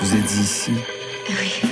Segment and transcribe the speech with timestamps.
[0.00, 0.72] Vous êtes ici
[1.28, 1.68] Oui.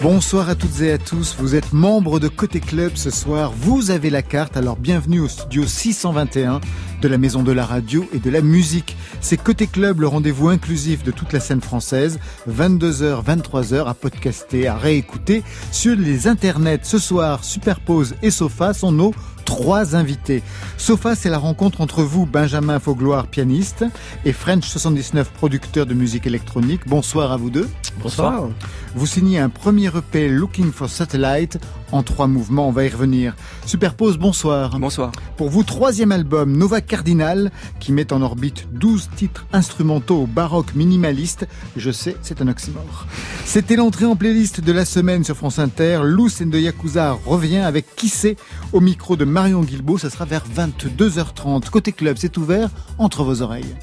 [0.00, 3.92] Bonsoir à toutes et à tous, vous êtes membre de Côté Club ce soir, vous
[3.92, 6.60] avez la carte, alors bienvenue au studio 621
[7.00, 8.96] de la Maison de la Radio et de la Musique.
[9.20, 12.18] C'est Côté Club, le rendez-vous inclusif de toute la scène française,
[12.50, 16.80] 22h, 23h à podcaster, à réécouter sur les internets.
[16.82, 19.14] Ce soir, Superpose et Sofa sont nos
[19.44, 20.42] trois invités.
[20.78, 23.84] Sofa, c'est la rencontre entre vous, Benjamin Faugloire, pianiste,
[24.24, 26.82] et French 79, producteur de musique électronique.
[26.86, 27.68] Bonsoir à vous deux.
[28.02, 28.48] Bonsoir.
[28.94, 31.58] Vous signez un premier EP Looking for Satellite
[31.92, 33.36] en trois mouvements, on va y revenir.
[33.66, 34.78] Superpose, bonsoir.
[34.78, 35.12] Bonsoir.
[35.36, 41.46] Pour vous, troisième album, Nova Cardinal, qui met en orbite 12 titres instrumentaux baroque minimaliste.
[41.76, 43.06] Je sais, c'est un oxymore.
[43.44, 46.00] C'était l'entrée en playlist de la semaine sur France Inter.
[46.02, 48.36] And de Yakuza revient avec Qui sait
[48.72, 49.98] au micro de Marion Guilbault.
[49.98, 51.68] Ça sera vers 22h30.
[51.70, 53.74] Côté club, c'est ouvert entre vos oreilles.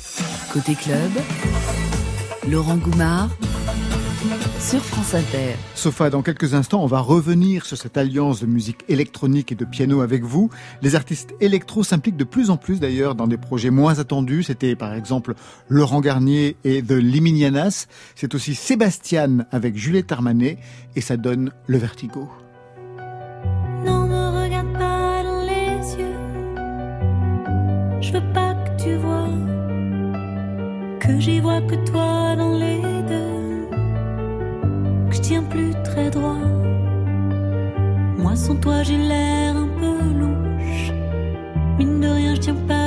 [0.51, 1.11] Côté club,
[2.49, 3.29] Laurent Goumard
[4.59, 5.55] sur France Inter.
[5.73, 9.63] Sofa, dans quelques instants, on va revenir sur cette alliance de musique électronique et de
[9.63, 10.49] piano avec vous.
[10.81, 14.43] Les artistes électro s'impliquent de plus en plus d'ailleurs dans des projets moins attendus.
[14.43, 15.33] C'était par exemple
[15.69, 17.87] Laurent Garnier et The Liminianas.
[18.15, 20.57] C'est aussi Sébastien avec Juliette Armanet
[20.95, 22.29] et ça donne le vertigo.
[23.85, 26.17] Non, me regarde pas dans les yeux.
[28.01, 29.29] Je veux pas que tu vois
[30.99, 33.28] que j'y vois que toi dans les deux.
[35.11, 36.37] Je tiens plus très droit.
[38.17, 40.91] Moi sans toi j'ai l'air un peu louche.
[41.77, 42.78] Mine de rien je tiens pas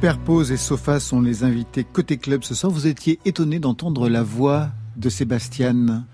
[0.00, 2.72] Superpose et Sofa sont les invités côté club ce soir.
[2.72, 6.06] Vous étiez étonné d'entendre la voix de Sébastien.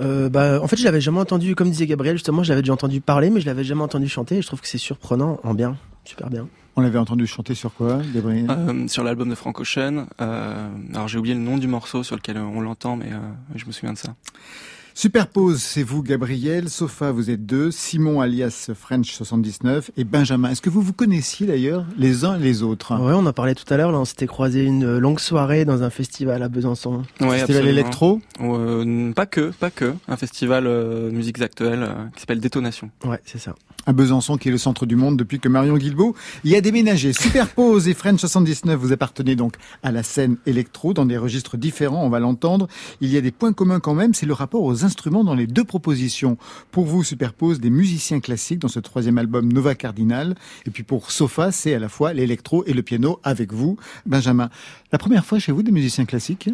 [0.00, 2.72] Euh, bah, en fait, je l'avais jamais entendu, comme disait Gabriel, justement, je l'avais déjà
[2.72, 5.54] entendu parler, mais je l'avais jamais entendu chanter, et je trouve que c'est surprenant en
[5.54, 6.48] bien, super bien.
[6.74, 8.50] On l'avait entendu chanter sur quoi, Gabriel?
[8.50, 10.08] Euh, sur l'album de Frank Ocean.
[10.20, 13.18] Euh, alors j'ai oublié le nom du morceau sur lequel on l'entend, mais euh,
[13.54, 14.16] je me souviens de ça.
[14.96, 16.70] Superpose, c'est vous, Gabriel.
[16.70, 17.72] Sofa, vous êtes deux.
[17.72, 19.90] Simon, alias French 79.
[19.96, 20.50] Et Benjamin.
[20.50, 22.92] Est-ce que vous vous connaissiez d'ailleurs les uns et les autres?
[22.94, 23.90] Ouais, on en parlait tout à l'heure.
[23.90, 26.98] Là, on s'était croisé une longue soirée dans un festival à Besançon.
[27.20, 27.68] Ouais, Festival absolument.
[27.70, 28.20] électro?
[28.40, 29.94] Euh, pas que, pas que.
[30.06, 32.88] Un festival euh, musiques actuelles euh, qui s'appelle Détonation.
[33.04, 33.56] Ouais, c'est ça.
[33.86, 36.14] à Besançon, qui est le centre du monde depuis que Marion Guilbeault
[36.44, 37.12] y a déménagé.
[37.12, 42.04] Superpose et French 79, vous appartenez donc à la scène électro dans des registres différents,
[42.06, 42.68] on va l'entendre.
[43.00, 45.46] Il y a des points communs quand même, c'est le rapport aux instruments dans les
[45.46, 46.36] deux propositions.
[46.70, 50.36] Pour vous, Superpose, des musiciens classiques dans ce troisième album Nova Cardinal.
[50.66, 53.76] Et puis pour Sofa, c'est à la fois l'électro et le piano avec vous,
[54.06, 54.50] Benjamin.
[54.92, 56.50] La première fois chez vous des musiciens classiques?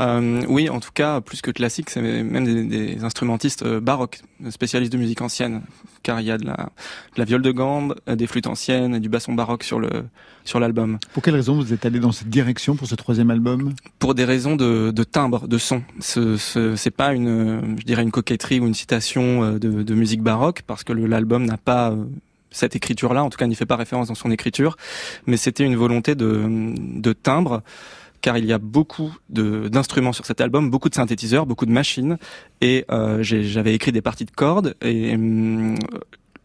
[0.00, 4.20] Euh, oui, en tout cas, plus que classique, c'est même des, des instrumentistes euh, baroques,
[4.48, 5.62] spécialistes de musique ancienne,
[6.02, 6.70] car il y a de la,
[7.14, 10.04] de la viole de gambe, euh, des flûtes anciennes et du basson baroque sur le
[10.44, 10.98] sur l'album.
[11.12, 13.74] Pour quelle raison vous êtes allé dans cette direction pour ce troisième album?
[13.98, 15.82] Pour des raisons de, de timbre, de son.
[16.00, 19.94] Ce, ce, c'est pas une, je dirais une coquetterie ou une citation euh, de, de
[19.94, 21.94] musique baroque, parce que l'album n'a pas
[22.50, 24.76] cette écriture-là, en tout cas n'y fait pas référence dans son écriture,
[25.26, 27.62] mais c'était une volonté de, de timbre,
[28.20, 32.18] car il y a beaucoup d'instruments sur cet album, beaucoup de synthétiseurs, beaucoup de machines,
[32.60, 35.76] et euh, j'avais écrit des parties de cordes, et hum,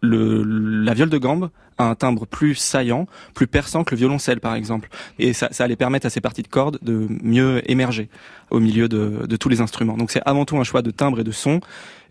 [0.02, 4.40] le, la viole de gambe a un timbre plus saillant, plus perçant que le violoncelle
[4.40, 4.90] par exemple,
[5.20, 8.10] et ça, ça allait permettre à ces parties de cordes de mieux émerger
[8.50, 9.98] au milieu de, de tous les instruments.
[9.98, 11.60] Donc c'est avant tout un choix de timbre et de son,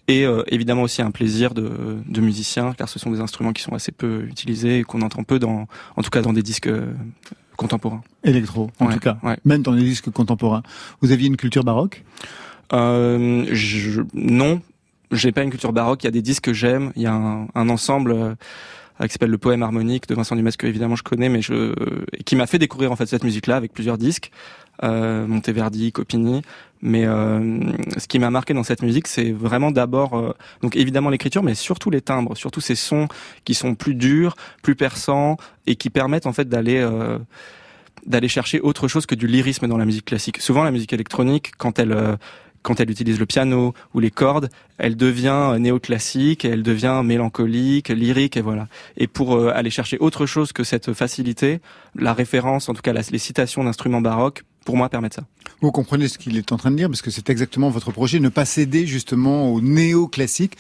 [0.07, 1.71] et euh, évidemment aussi un plaisir de,
[2.07, 5.23] de musicien, car ce sont des instruments qui sont assez peu utilisés et qu'on entend
[5.23, 5.67] peu dans,
[5.97, 6.69] en tout cas dans des disques
[7.65, 8.03] contemporains.
[8.25, 9.17] Électro, en Ouais, tout cas.
[9.23, 9.37] ouais.
[9.45, 10.63] Même dans les disques contemporains.
[11.01, 12.05] Vous aviez une culture baroque?
[12.73, 14.61] Euh, je, non,
[15.11, 16.03] j'ai pas une culture baroque.
[16.03, 16.93] Il y a des disques que j'aime.
[16.97, 18.35] Il y a un, un ensemble euh,
[19.03, 21.75] qui s'appelle le Poème harmonique de Vincent Dumas que évidemment je connais, mais je
[22.25, 24.31] qui m'a fait découvrir en fait cette musique-là avec plusieurs disques,
[24.83, 26.43] euh, Monteverdi, Copini.
[26.83, 27.61] Mais euh,
[27.97, 31.55] ce qui m'a marqué dans cette musique, c'est vraiment d'abord euh, donc évidemment l'écriture, mais
[31.55, 33.09] surtout les timbres, surtout ces sons
[33.45, 37.19] qui sont plus durs, plus perçants et qui permettent en fait d'aller euh,
[38.07, 40.41] d'aller chercher autre chose que du lyrisme dans la musique classique.
[40.43, 42.17] Souvent, la musique électronique, quand elle euh,
[42.65, 48.37] quand elle utilise le piano ou les cordes, elle devient néoclassique, elle devient mélancolique, lyrique,
[48.37, 48.67] et voilà.
[48.97, 51.61] Et pour euh, aller chercher autre chose que cette facilité,
[51.95, 55.25] la référence, en tout cas la- les citations d'instruments baroques, pour moi, permettent ça.
[55.61, 58.19] Vous comprenez ce qu'il est en train de dire, parce que c'est exactement votre projet,
[58.19, 60.55] ne pas céder justement au néo-classique,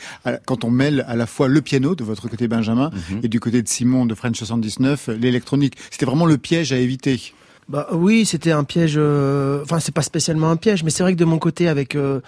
[0.47, 2.91] quand on mêle à la fois le piano, de votre côté Benjamin,
[3.23, 5.77] et du côté de Simon de French 79, l'électronique.
[5.91, 7.33] C'était vraiment le piège à éviter.
[7.69, 8.95] Bah oui, c'était un piège.
[8.97, 11.95] euh, Enfin, c'est pas spécialement un piège, mais c'est vrai que de mon côté, avec
[11.95, 12.21] euh,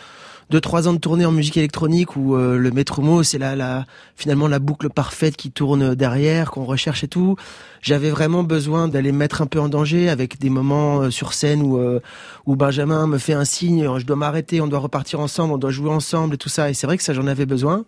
[0.48, 3.84] deux trois ans de tournée en musique électronique, où euh, le métromo, c'est la, la
[4.14, 7.36] finalement la boucle parfaite qui tourne derrière, qu'on recherche et tout.
[7.82, 11.34] J'avais vraiment besoin d'aller me mettre un peu en danger avec des moments euh, sur
[11.34, 12.00] scène où euh,
[12.46, 15.58] où Benjamin me fait un signe, euh, je dois m'arrêter, on doit repartir ensemble, on
[15.58, 16.70] doit jouer ensemble et tout ça.
[16.70, 17.84] Et c'est vrai que ça, j'en avais besoin.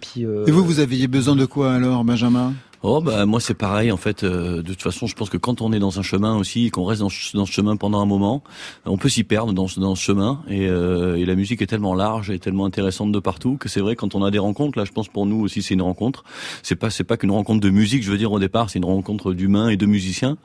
[0.00, 2.54] Puis, Et vous, vous aviez besoin de quoi alors, Benjamin?
[2.82, 4.24] Oh bah moi c'est pareil en fait.
[4.24, 6.70] euh, de toute façon, je pense que quand on est dans un chemin aussi, et
[6.70, 8.42] qu'on reste dans, ce- dans ce chemin pendant un moment,
[8.86, 10.40] on peut s'y perdre dans, ce- dans ce chemin.
[10.48, 13.80] Et, euh, et la musique est tellement large et tellement intéressante de partout que c'est
[13.80, 14.78] vrai quand on a des rencontres.
[14.78, 16.24] Là, je pense pour nous aussi c'est une rencontre.
[16.62, 18.02] C'est pas c'est pas qu'une rencontre de musique.
[18.02, 20.38] Je veux dire au départ, c'est une rencontre d'humains et de musiciens.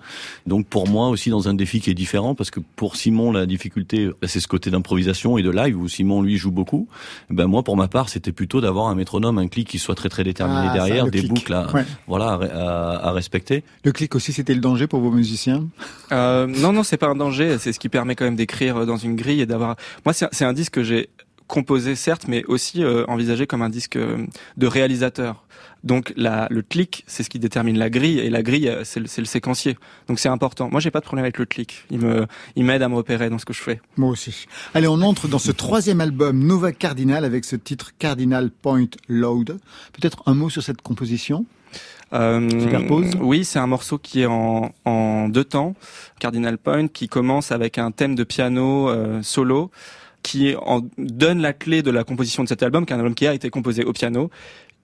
[0.45, 3.45] Donc pour moi aussi dans un défi qui est différent parce que pour Simon la
[3.45, 6.89] difficulté bah, c'est ce côté d'improvisation et de live où Simon lui joue beaucoup.
[7.29, 10.09] Ben moi pour ma part c'était plutôt d'avoir un métronome, un clic qui soit très
[10.09, 11.33] très déterminé Ah, derrière, des clic.
[11.33, 11.85] boucles à, Ouais.
[12.07, 13.63] voilà à, à- à respecter.
[13.83, 15.67] Le clic aussi, c'était le danger pour vos musiciens?
[16.11, 17.57] Euh, non, non, c'est pas un danger.
[17.59, 19.75] C'est ce qui permet quand même d'écrire dans une grille et d'avoir.
[20.05, 21.09] Moi, c'est c'est un disque que j'ai
[21.47, 24.25] composé certes, mais aussi euh, envisagé comme un disque euh,
[24.57, 25.43] de réalisateur.
[25.83, 28.99] Donc la, le clic, c'est ce qui détermine la grille, et la grille, euh, c'est
[28.99, 29.77] le, le séquencier.
[30.07, 30.69] Donc c'est important.
[30.71, 31.85] Moi, j'ai pas de problème avec le clic.
[31.91, 33.79] Il me, il m'aide à me repérer dans ce que je fais.
[33.95, 34.47] Moi aussi.
[34.73, 39.59] Allez, on entre dans ce troisième album, Nova Cardinal, avec ce titre Cardinal Point Load.
[39.93, 41.45] Peut-être un mot sur cette composition?
[42.13, 45.75] Euh, Superpose Oui, c'est un morceau qui est en, en deux temps,
[46.19, 49.71] Cardinal Point, qui commence avec un thème de piano euh, solo,
[50.23, 53.15] qui en donne la clé de la composition de cet album, qui est un album
[53.15, 54.29] qui a été composé au piano.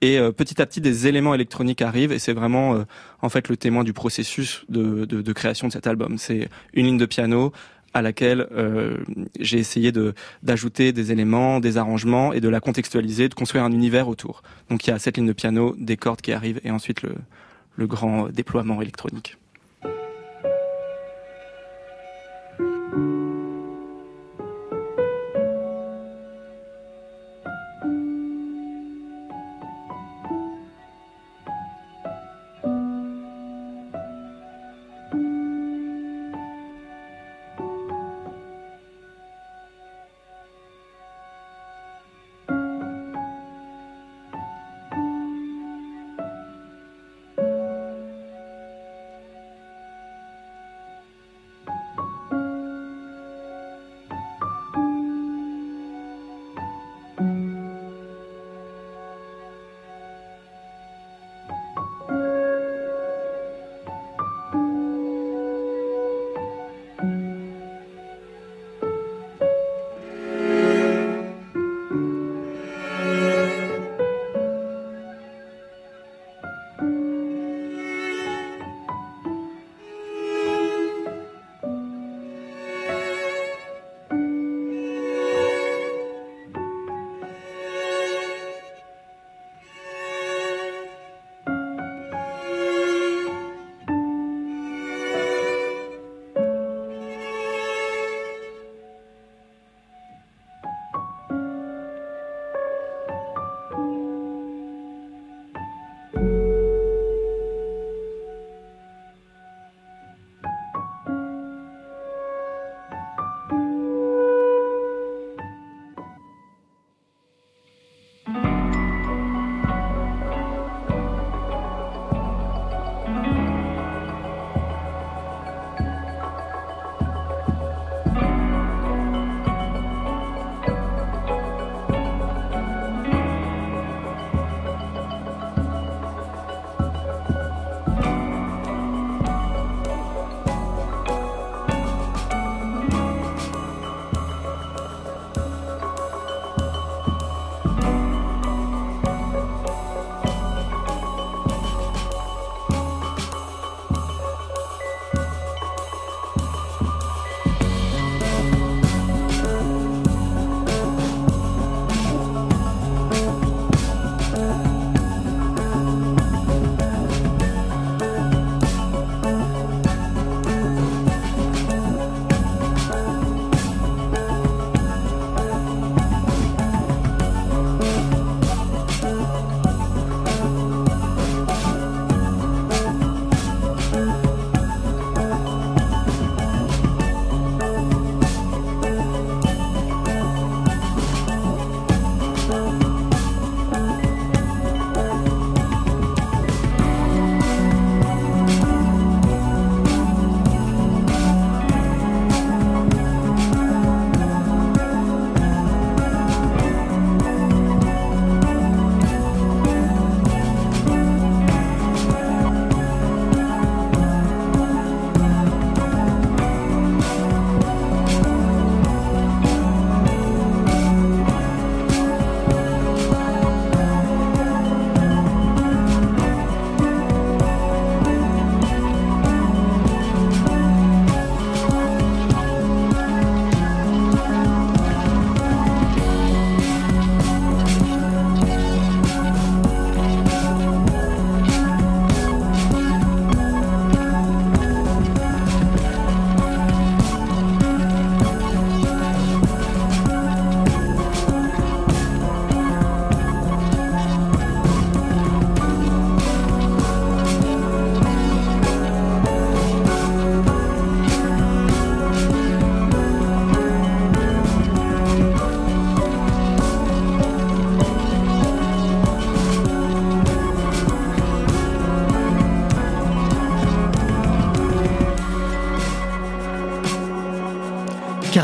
[0.01, 2.83] Et euh, petit à petit, des éléments électroniques arrivent, et c'est vraiment euh,
[3.21, 6.17] en fait le témoin du processus de, de, de création de cet album.
[6.17, 7.53] C'est une ligne de piano
[7.93, 8.97] à laquelle euh,
[9.39, 13.71] j'ai essayé de d'ajouter des éléments, des arrangements et de la contextualiser, de construire un
[13.71, 14.43] univers autour.
[14.69, 17.15] Donc il y a cette ligne de piano, des cordes qui arrivent et ensuite le,
[17.75, 19.37] le grand déploiement électronique.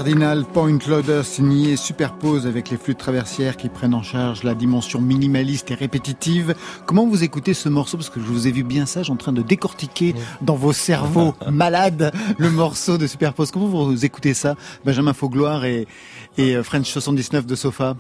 [0.08, 5.02] Cardinal Point Loader signé superpose avec les flûtes traversières qui prennent en charge la dimension
[5.02, 6.56] minimaliste et répétitive.
[6.86, 7.98] Comment vous écoutez ce morceau?
[7.98, 11.36] Parce que je vous ai vu bien sage en train de décortiquer dans vos cerveaux
[11.52, 13.52] malades le morceau de superpose.
[13.52, 15.88] Comment vous écoutez ça Benjamin Faugloire et,
[16.38, 17.98] et euh, French 79 de Sofa?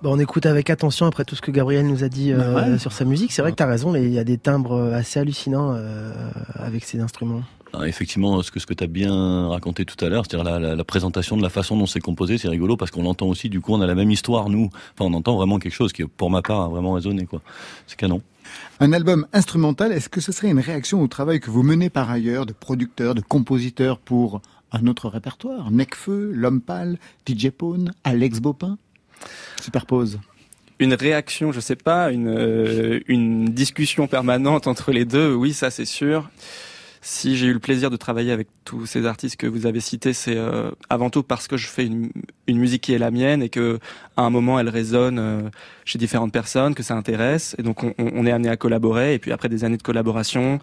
[0.00, 2.78] Bah, on écoute avec attention après tout ce que Gabriel nous a dit euh, ouais.
[2.78, 3.32] sur sa musique.
[3.32, 6.12] C'est vrai que tu as raison, mais il y a des timbres assez hallucinants euh,
[6.54, 7.42] avec ces instruments.
[7.74, 10.58] Ah, effectivement, ce que, ce que tu as bien raconté tout à l'heure, c'est-à-dire la,
[10.58, 13.50] la, la présentation de la façon dont c'est composé, c'est rigolo parce qu'on l'entend aussi,
[13.50, 14.70] du coup on a la même histoire, nous.
[14.94, 17.26] Enfin, on entend vraiment quelque chose qui, pour ma part, a vraiment résonné.
[17.26, 17.42] quoi.
[17.86, 18.22] C'est canon.
[18.80, 22.10] Un album instrumental, est-ce que ce serait une réaction au travail que vous menez par
[22.10, 24.40] ailleurs de producteur, de compositeur pour
[24.72, 25.70] un autre répertoire?
[25.70, 26.98] Necfeu, L'Homme Pâle,
[27.28, 28.78] DJ Pone, Alex Bopin?
[29.60, 30.18] Superpose.
[30.78, 35.70] Une réaction, je sais pas, une, euh, une discussion permanente entre les deux, oui, ça
[35.70, 36.30] c'est sûr.
[37.10, 40.12] Si j'ai eu le plaisir de travailler avec tous ces artistes que vous avez cités,
[40.12, 42.10] c'est euh, avant tout parce que je fais une,
[42.46, 43.78] une musique qui est la mienne et que
[44.18, 45.40] à un moment elle résonne euh,
[45.86, 49.14] chez différentes personnes, que ça intéresse, et donc on, on- est amené à collaborer.
[49.14, 50.58] Et puis après des années de collaboration,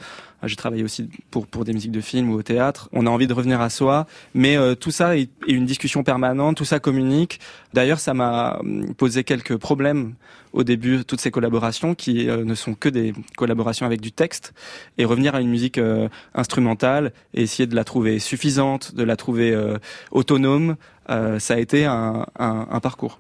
[0.48, 2.90] j'ai travaillé aussi pour pour des musiques de films ou au théâtre.
[2.94, 6.04] On a envie de revenir à soi, mais euh, tout ça est, est une discussion
[6.04, 7.40] permanente, tout ça communique.
[7.74, 10.14] D'ailleurs, ça m'a hum, posé quelques problèmes
[10.54, 14.54] au début, toutes ces collaborations qui euh, ne sont que des collaborations avec du texte,
[14.98, 19.18] et revenir à une musique euh, instrumentale et essayer de la trouver suffisante, de la
[19.18, 19.78] trouver euh,
[20.12, 20.78] autonome,
[21.10, 23.20] euh, ça a été un, un, un parcours.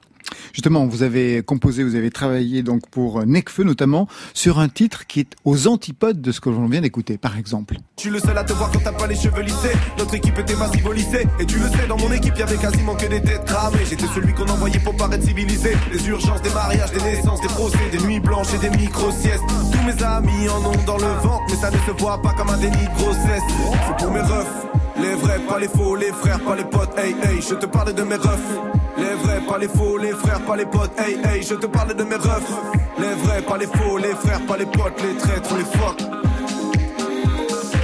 [0.53, 5.21] Justement, vous avez composé, vous avez travaillé donc pour Necfeu notamment sur un titre qui
[5.21, 7.77] est aux antipodes de ce que l'on vient d'écouter, par exemple.
[7.97, 9.75] Je suis le seul à te voir quand t'as pas les cheveux lissés.
[9.97, 10.93] Notre équipe était massive au.
[11.39, 13.85] Et tu le sais, dans mon équipe, y avait quasiment que des têtes cramées.
[13.89, 15.75] J'étais celui qu'on envoyait pour paraître civilisé.
[15.91, 19.43] Des urgences, des mariages, des naissances, des procès, des nuits blanches et des micro-siestes.
[19.71, 22.49] Tous mes amis en ont dans le ventre, mais ça ne se voit pas comme
[22.49, 23.43] un déni de grossesse.
[23.87, 24.65] C'est pour mes refs.
[25.01, 27.93] Les vrais, pas les faux, les frères, pas les potes, hey hey, je te parle
[27.93, 28.74] de mes refs.
[28.97, 31.95] Les vrais, pas les faux, les frères, pas les potes, hey hey, je te parle
[31.95, 32.51] de mes refs.
[32.97, 36.01] Les vrais, pas les faux, les frères, pas les potes, les traîtres, les fuck.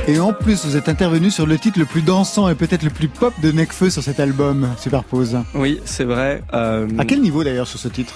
[0.08, 2.89] Et en plus, vous êtes intervenu sur le titre le plus dansant et peut-être le
[2.89, 5.38] plus pop de Necfeu sur cet album, Superpose.
[5.53, 6.44] Oui, c'est vrai.
[6.53, 8.13] Euh, À quel niveau d'ailleurs sur ce titre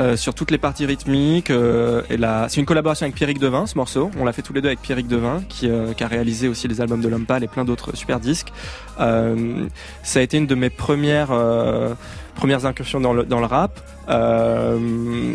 [0.00, 1.50] euh, sur toutes les parties rythmiques.
[1.50, 2.48] Euh, et la...
[2.48, 4.10] C'est une collaboration avec Pierrick Devin, ce morceau.
[4.18, 6.66] On l'a fait tous les deux avec Pierrick Devin, qui, euh, qui a réalisé aussi
[6.66, 8.52] les albums de L'Homme Pâle et plein d'autres super disques.
[9.00, 9.66] Euh,
[10.02, 11.94] ça a été une de mes premières, euh,
[12.34, 13.80] premières incursions dans le, dans le rap.
[14.08, 15.34] Euh,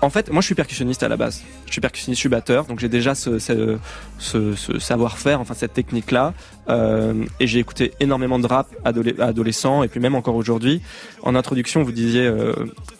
[0.00, 1.42] en fait, moi je suis percussionniste à la base.
[1.66, 3.78] Je suis percussionniste, je suis batteur, donc j'ai déjà ce, ce,
[4.18, 6.34] ce, ce savoir-faire, enfin cette technique-là.
[6.68, 10.82] Euh, et j'ai écouté énormément de rap adole- adolescent et puis même encore aujourd'hui.
[11.24, 12.52] En introduction, vous disiez euh,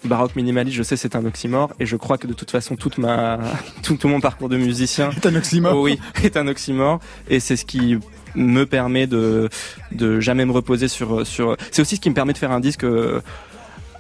[0.05, 2.99] baroque minimaliste, je sais c'est un oxymore et je crois que de toute façon toute
[2.99, 3.38] ma
[3.85, 5.75] tout, tout mon parcours de musicien C'est un oxymore.
[5.76, 6.99] Oh oui, est un oxymore
[7.31, 7.97] et c'est ce qui
[8.35, 9.49] me permet de
[9.92, 12.61] de jamais me reposer sur sur c'est aussi ce qui me permet de faire un
[12.61, 13.20] disque euh,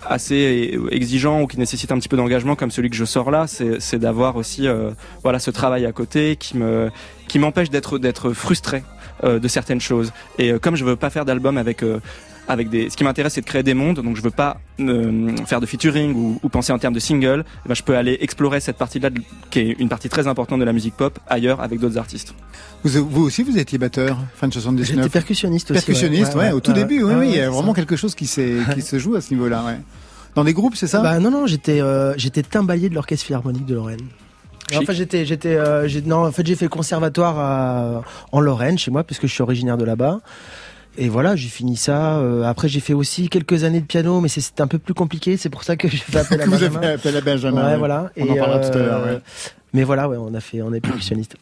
[0.06, 3.46] assez exigeant ou qui nécessite un petit peu d'engagement comme celui que je sors là.
[3.46, 4.90] C'est d'avoir aussi euh,
[5.22, 6.90] voilà ce travail à côté qui me
[7.28, 8.82] qui m'empêche d'être d'être frustré
[9.24, 10.12] euh, de certaines choses.
[10.38, 11.82] Et euh, comme je veux pas faire d'album avec
[12.48, 15.36] avec des ce qui m'intéresse c'est de créer des mondes donc je veux pas euh,
[15.46, 18.16] faire de featuring ou, ou penser en termes de single eh ben, je peux aller
[18.20, 19.10] explorer cette partie là
[19.50, 22.34] qui est une partie très importante de la musique pop ailleurs avec d'autres artistes
[22.84, 25.10] Vous, vous aussi, vous étiez batteur, fin de J'étais 79.
[25.12, 25.80] percussionniste aussi.
[25.84, 27.80] Percussionniste, ouais, au tout début, oui, ouais, oui, il y ouais, a vraiment ça.
[27.80, 29.78] quelque chose qui, se joue à ce niveau-là, ouais.
[30.34, 31.00] Dans des groupes, c'est ça?
[31.00, 34.00] Bah non non, j'étais euh, j'étais timbalier de l'orchestre philharmonique de Lorraine.
[34.70, 34.82] Chic.
[34.82, 38.76] Enfin j'étais j'étais euh, j'ai- non en fait j'ai fait le conservatoire à- en Lorraine
[38.78, 40.20] chez moi puisque je suis originaire de là-bas.
[41.00, 42.18] Et voilà, j'ai fini ça.
[42.18, 44.94] euh, après, j'ai fait aussi quelques années de piano, mais c'est- c'était un peu plus
[44.94, 45.36] compliqué.
[45.36, 46.80] C'est pour ça que j'ai fait appel à que vous avez Benjamin.
[46.88, 47.64] fait appel à Benjamin.
[47.64, 47.78] Ouais, ouais.
[47.78, 48.10] voilà.
[48.18, 49.20] On en parlera tout à l'heure, ouais.
[49.72, 51.36] Mais voilà, ouais, on a fait, on est percussionniste.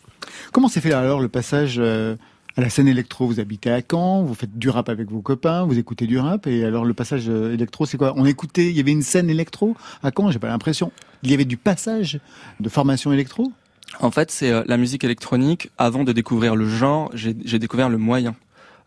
[0.52, 2.16] Comment s'est fait alors le passage euh,
[2.56, 3.26] à la scène électro?
[3.26, 6.46] Vous habitez à Caen, vous faites du rap avec vos copains, vous écoutez du rap,
[6.46, 8.12] et alors le passage euh, électro, c'est quoi?
[8.16, 10.92] On écoutait, il y avait une scène électro à Caen, j'ai pas l'impression.
[11.22, 12.20] Il y avait du passage
[12.60, 13.52] de formation électro?
[14.00, 15.70] En fait, c'est euh, la musique électronique.
[15.78, 18.34] Avant de découvrir le genre, j'ai découvert le moyen.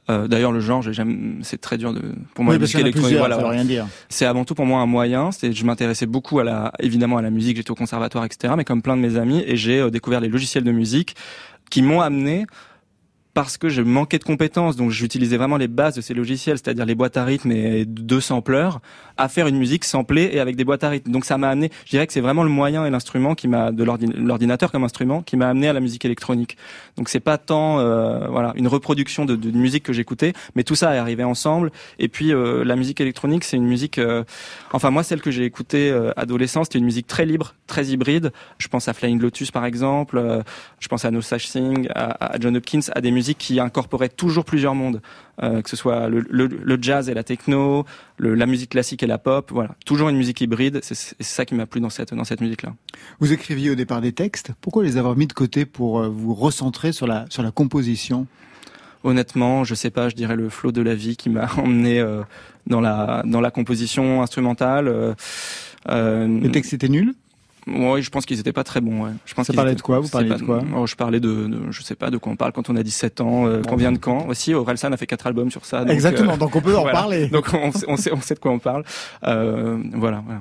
[0.09, 0.83] Euh, D'ailleurs, le genre,
[1.41, 2.01] c'est très dur de
[2.33, 2.53] pour moi.
[2.53, 3.61] Oui, parce musique électronique, voilà, ça veut voilà.
[3.61, 3.87] rien dire.
[4.09, 5.31] c'est avant tout pour moi un moyen.
[5.31, 7.57] C'est, je m'intéressais beaucoup à la, évidemment à la musique.
[7.57, 8.53] J'étais au conservatoire, etc.
[8.57, 11.15] Mais comme plein de mes amis, et j'ai euh, découvert les logiciels de musique
[11.69, 12.47] qui m'ont amené
[13.39, 16.85] parce que je manquais de compétences, donc j'utilisais vraiment les bases de ces logiciels, c'est-à-dire
[16.85, 18.81] les boîtes à rythme et deux sampleurs,
[19.15, 21.09] à faire une musique samplée et avec des boîtes à rythme.
[21.09, 23.71] Donc ça m'a amené, je dirais que c'est vraiment le moyen et l'instrument qui m'a,
[23.71, 26.57] de l'ordi- l'ordinateur comme instrument, qui m'a amené à la musique électronique.
[26.97, 30.93] Donc c'est pas tant, euh, voilà, une reproduction de, musique que j'écoutais, mais tout ça
[30.93, 31.71] est arrivé ensemble.
[31.97, 34.25] Et puis euh, la musique électronique, c'est une musique, euh,
[34.73, 38.33] enfin moi celle que j'ai écoutée euh, adolescent, c'était une musique très libre, très hybride.
[38.57, 40.41] Je pense à Flying Lotus par exemple, euh,
[40.81, 43.59] je pense à No Such Thing, à, à John Hopkins, à des musiques musique qui
[43.59, 45.01] incorporait toujours plusieurs mondes,
[45.43, 47.85] euh, que ce soit le, le- le jazz et la techno,
[48.17, 50.79] le- la musique classique et la pop, voilà, toujours une musique hybride.
[50.81, 52.73] C'est ça qui m'a plu dans cette dans cette musique-là.
[53.19, 54.51] Vous écriviez au départ des textes.
[54.61, 58.25] Pourquoi les avoir mis de côté pour euh, vous recentrer sur la sur la composition?
[59.03, 62.23] Honnêtement, je sais pas, je dirais le flot de la vie qui m'a emmené euh,
[62.67, 64.87] dans la dans la composition instrumentale.
[65.89, 67.13] euh, Les textes étaient nuls
[67.75, 69.03] Oui, je pense qu'ils étaient pas très bons.
[69.03, 69.11] Ouais.
[69.25, 71.19] Je pense Ça parlait étaient- de quoi Vous parliez pas- de quoi Oh, Je parlais
[71.19, 73.61] de, de- je sais pas de quoi on parle quand on a 17 ans, euh,
[73.61, 74.27] qu'on vient de quand.
[74.27, 75.81] Aussi, Orelsan a fait quatre albums sur ça.
[75.85, 76.33] donc, Exactement.
[76.33, 76.99] euh, Donc on peut en voilà.
[76.99, 77.27] parler.
[77.27, 78.83] Donc on, sait- on sait, on sait de quoi on parle.
[79.25, 80.39] Euh, voilà, voilà.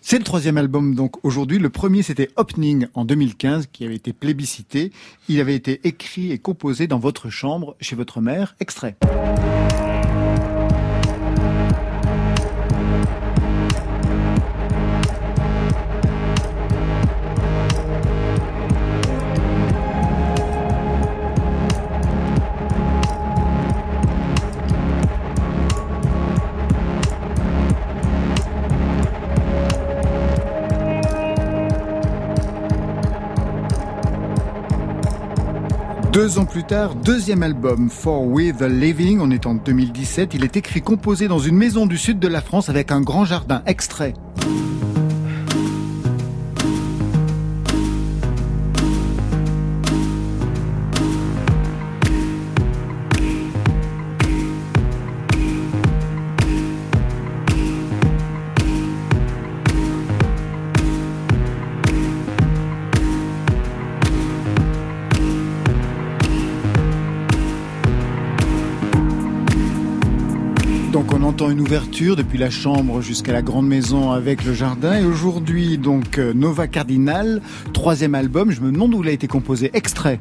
[0.00, 1.58] C'est le troisième album donc aujourd'hui.
[1.58, 4.92] Le premier c'était Opening en 2015 qui avait été plébiscité.
[5.28, 8.54] Il avait été écrit et composé dans votre chambre chez votre mère.
[8.60, 8.96] Extrait.
[36.18, 40.34] Deux ans plus tard, deuxième album, For We the Living, on est en 2017.
[40.34, 43.24] Il est écrit, composé dans une maison du sud de la France avec un grand
[43.24, 43.62] jardin.
[43.66, 44.14] Extrait.
[71.08, 74.94] Donc on entend une ouverture depuis la chambre jusqu'à la grande maison avec le jardin.
[74.98, 77.40] Et aujourd'hui, donc euh, Nova Cardinal,
[77.72, 78.50] troisième album.
[78.50, 79.70] Je me demande où il a été composé.
[79.72, 80.20] Extrait.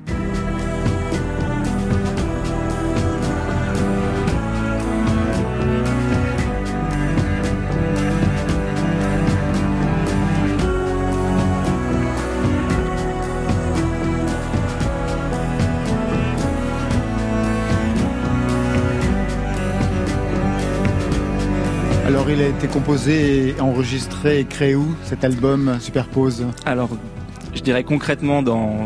[22.30, 26.46] Il a été composé, enregistré et créé où cet album Superpose?
[26.66, 26.90] Alors,
[27.58, 28.78] je dirais concrètement dans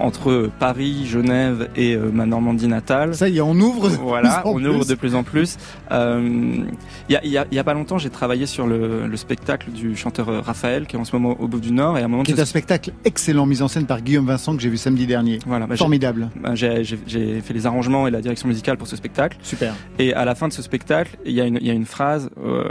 [0.00, 3.14] entre Paris, Genève et euh, ma Normandie natale.
[3.14, 3.90] Ça y est, on ouvre.
[3.90, 5.56] de Voilà, plus on ouvre de plus en plus.
[5.92, 6.64] Euh,
[7.08, 9.06] Il y, a, il y a- il y a pas longtemps, j'ai travaillé sur le,
[9.06, 11.98] le spectacle du chanteur euh, Raphaël, qui est en ce moment au bout du Nord,
[11.98, 14.56] et à un moment Qui est un spectacle excellent mis en scène par Guillaume Vincent
[14.56, 15.38] que j'ai vu samedi dernier.
[15.46, 16.30] voilà, bah, Formidable.
[16.42, 19.36] bah, j'ai fait les arrangements et la direction musicale pour ce spectacle.
[19.42, 19.74] Super.
[19.98, 21.84] Et à la fin de ce spectacle, il y a une, il y a une
[21.86, 22.64] phrase, euh,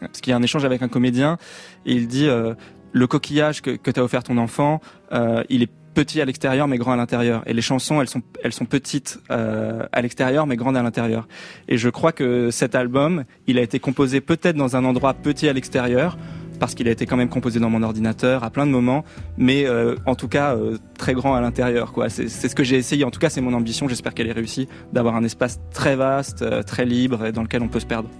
[0.00, 1.36] parce qu'il y a un échange avec un comédien,
[1.84, 2.54] et il dit euh,
[2.92, 4.80] le coquillage que, que t'as offert ton enfant,
[5.12, 7.42] euh, il est petit à l'extérieur mais grand à l'intérieur.
[7.46, 11.28] Et les chansons, elles sont, elles sont petites euh, à l'extérieur mais grandes à l'intérieur.
[11.68, 15.48] Et je crois que cet album, il a été composé peut-être dans un endroit petit
[15.48, 16.16] à l'extérieur.
[16.58, 19.02] Parce qu'il a été quand même composé dans mon ordinateur à plein de moments,
[19.38, 21.90] mais euh, en tout cas euh, très grand à l'intérieur.
[21.90, 22.10] quoi.
[22.10, 23.02] C'est ce que j'ai essayé.
[23.02, 23.88] En tout cas, c'est mon ambition.
[23.88, 27.62] J'espère qu'elle est réussie d'avoir un espace très vaste, euh, très libre, et dans lequel
[27.62, 28.10] on peut se perdre.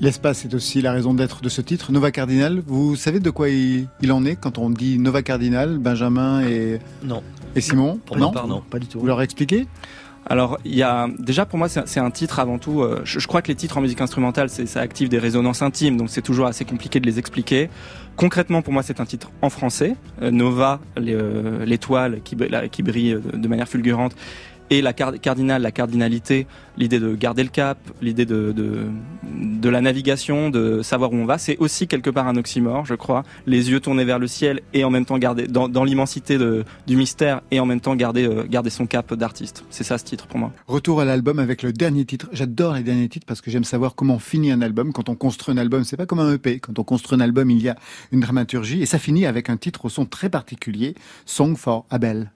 [0.00, 2.62] L'espace est aussi la raison d'être de ce titre, Nova Cardinal.
[2.66, 6.78] Vous savez de quoi il, il en est quand on dit Nova Cardinal, Benjamin et,
[7.04, 7.22] Non.
[7.54, 8.62] et Simon Pour ma part, non.
[8.62, 8.98] Pas du tout.
[8.98, 9.66] Vous leur expliquez
[10.24, 12.80] Alors, il y a déjà pour moi c'est un titre avant tout.
[12.80, 15.60] euh, je, je crois que les titres en musique instrumentale, c'est ça active des résonances
[15.60, 17.68] intimes, donc c'est toujours assez compliqué de les expliquer.
[18.16, 19.96] Concrètement, pour moi, c'est un titre en français.
[20.22, 24.14] Euh, Nova, euh, l'étoile qui, brille de manière fulgurante,
[24.70, 29.80] et la car- cardinale, la cardinalité, l'idée de garder le cap, l'idée de, de la
[29.80, 31.38] navigation, de savoir où on va.
[31.38, 33.24] C'est aussi quelque part un oxymore, je crois.
[33.46, 37.40] Les yeux tournés vers le ciel et en même temps garder dans, l'immensité du mystère
[37.50, 39.64] et en même temps garder euh, garder son cap d'artiste.
[39.70, 40.52] C'est ça ce titre pour moi.
[40.66, 42.28] Retour à l'album avec le dernier titre.
[42.32, 44.92] J'adore les derniers titres parce que j'aime savoir comment finit un album.
[44.92, 46.60] Quand on construit un album, c'est pas comme un EP.
[46.60, 47.76] Quand on construit un album, il y a
[48.12, 50.94] une dramaturgie et ça finit avec un titre au son très particulier,
[51.26, 52.30] Song for Abel.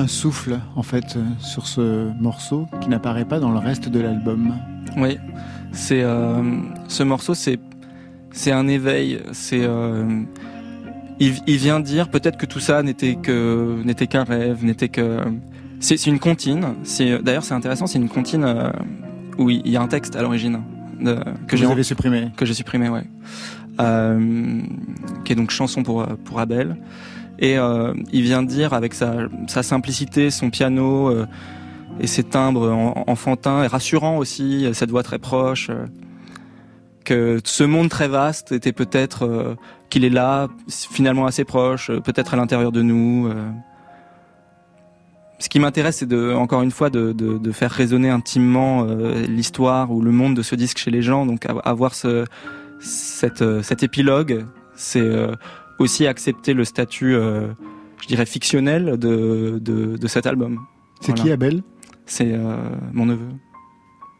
[0.00, 4.00] Un souffle, en fait, euh, sur ce morceau qui n'apparaît pas dans le reste de
[4.00, 4.54] l'album.
[4.96, 5.18] Oui,
[5.72, 6.42] c'est euh,
[6.88, 7.58] ce morceau, c'est
[8.32, 9.20] c'est un éveil.
[9.32, 10.22] C'est euh,
[11.18, 15.20] il, il vient dire peut-être que tout ça n'était que n'était qu'un rêve, n'était que
[15.80, 16.74] c'est une comptine.
[16.82, 18.70] C'est d'ailleurs c'est intéressant, c'est une comptine euh,
[19.38, 20.60] où il y a un texte à l'origine
[21.46, 22.30] que j'ai supprimé.
[22.36, 23.04] que j'ai supprimé, ouais.
[25.24, 26.76] Qui est donc chanson pour pour Abel.
[27.38, 29.14] Et euh, il vient dire avec sa
[29.46, 31.26] sa simplicité, son piano euh,
[32.00, 35.86] et ses timbres en- enfantins et rassurants aussi, euh, cette voix très proche, euh,
[37.04, 39.54] que ce monde très vaste était peut-être euh,
[39.88, 43.28] qu'il est là, finalement assez proche, peut-être à l'intérieur de nous.
[45.38, 48.84] Ce qui m'intéresse, c'est de, encore une fois, de, de, de faire résonner intimement
[49.26, 51.24] l'histoire ou le monde de ce disque chez les gens.
[51.24, 52.26] Donc av- avoir ce,
[52.78, 54.44] cette, cet épilogue,
[54.76, 55.10] c'est
[55.80, 57.48] aussi accepter le statut, euh,
[58.00, 60.60] je dirais, fictionnel de, de, de cet album.
[61.00, 61.22] C'est Voilà.
[61.22, 61.62] qui Abel?
[62.06, 62.56] C'est euh,
[62.92, 63.28] mon neveu.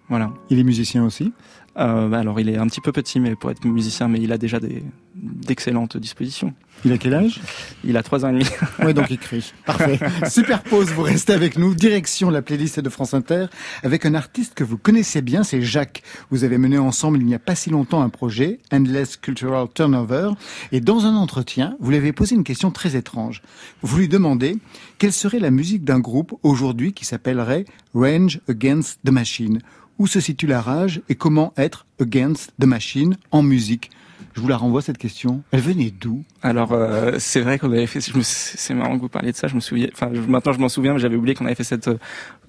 [0.09, 0.33] Voilà.
[0.49, 1.33] Il est musicien aussi?
[1.77, 4.33] Euh, bah alors il est un petit peu petit mais pour être musicien, mais il
[4.33, 4.83] a déjà des
[5.15, 6.55] d'excellentes dispositions.
[6.85, 7.41] Il a quel âge?
[7.85, 8.47] Il a trois ans et demi.
[8.85, 9.53] Oui, donc il crie.
[9.67, 9.99] Parfait.
[10.31, 11.75] Super pause, vous restez avec nous.
[11.75, 13.47] Direction la playlist de France Inter
[13.83, 16.03] avec un artiste que vous connaissez bien, c'est Jacques.
[16.31, 20.31] Vous avez mené ensemble il n'y a pas si longtemps un projet, Endless Cultural Turnover,
[20.73, 23.43] et dans un entretien, vous lui avez posé une question très étrange.
[23.83, 24.57] Vous lui demandez
[24.99, 29.61] quelle serait la musique d'un groupe aujourd'hui qui s'appellerait Range Against the Machine?
[30.01, 33.91] Où se situe la rage et comment être against the machine en musique?
[34.35, 35.43] Je vous la renvoie cette question.
[35.51, 36.25] Elle venait d'où?
[36.43, 38.01] Alors euh, c'est vrai qu'on avait fait.
[38.01, 39.47] C'est marrant que vous parliez de ça.
[39.47, 39.89] Je me souviens.
[39.93, 41.99] Enfin maintenant je m'en souviens, mais j'avais oublié qu'on avait fait cette euh,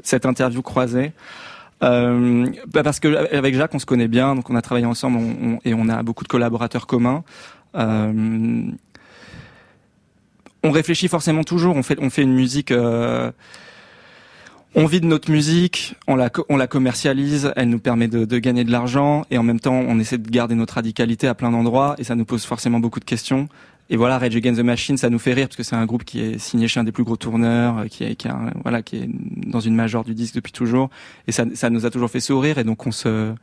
[0.02, 1.12] cette interview croisée.
[1.84, 5.18] Euh, bah parce que avec Jacques on se connaît bien, donc on a travaillé ensemble
[5.18, 7.24] on- on- et on a beaucoup de collaborateurs communs.
[7.76, 8.64] Euh,
[10.64, 11.76] on réfléchit forcément toujours.
[11.76, 12.72] On fait on fait une musique.
[12.72, 13.32] euh,
[14.76, 18.38] on vit de notre musique, on la, on la commercialise, elle nous permet de, de
[18.40, 21.52] gagner de l'argent et en même temps on essaie de garder notre radicalité à plein
[21.52, 23.50] d'endroits et ça nous pose forcément beaucoup de questions.
[23.90, 26.06] Et voilà, Rage Against the Machine, ça nous fait rire parce que c'est un groupe
[26.06, 28.82] qui est signé chez un des plus gros tourneurs, euh, qui est, qui un- voilà,
[28.82, 29.10] qui est
[29.48, 30.90] dans une major du disque depuis toujours
[31.28, 33.34] et ça, ça nous a toujours fait sourire et donc on se,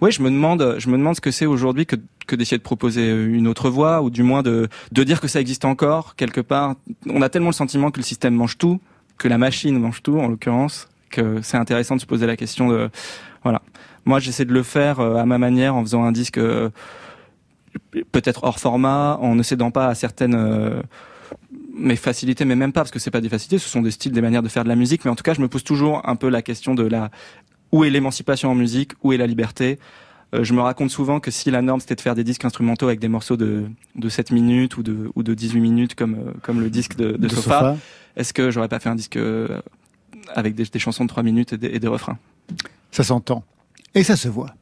[0.00, 2.62] ouais, je me demande, je me demande ce que c'est aujourd'hui que, que d'essayer de
[2.62, 6.40] proposer une autre voie ou du moins de, de dire que ça existe encore quelque
[6.40, 6.76] part.
[7.10, 8.80] On a tellement le sentiment que le système mange tout
[9.18, 12.68] que la machine mange tout en l'occurrence, que c'est intéressant de se poser la question
[12.68, 12.90] de
[13.42, 13.62] voilà.
[14.04, 16.70] Moi, j'essaie de le faire euh, à ma manière en faisant un disque euh,
[18.10, 20.82] peut-être hors format, en ne cédant pas à certaines euh,
[21.74, 24.12] mes facilités, mais même pas parce que c'est pas des facilités, ce sont des styles,
[24.12, 25.04] des manières de faire de la musique.
[25.04, 27.10] Mais en tout cas, je me pose toujours un peu la question de la
[27.70, 29.78] où est l'émancipation en musique, où est la liberté.
[30.34, 32.86] Euh, je me raconte souvent que si la norme c'était de faire des disques instrumentaux
[32.86, 33.64] avec des morceaux de,
[33.96, 37.12] de 7 minutes ou de, ou de 18 minutes comme, euh, comme le disque de,
[37.12, 37.76] de, Sofa,
[38.16, 39.60] est-ce que j'aurais pas fait un disque euh,
[40.34, 42.18] avec des, des chansons de 3 minutes et des, et des refrains?
[42.90, 43.44] Ça s'entend.
[43.94, 44.54] Et ça se voit.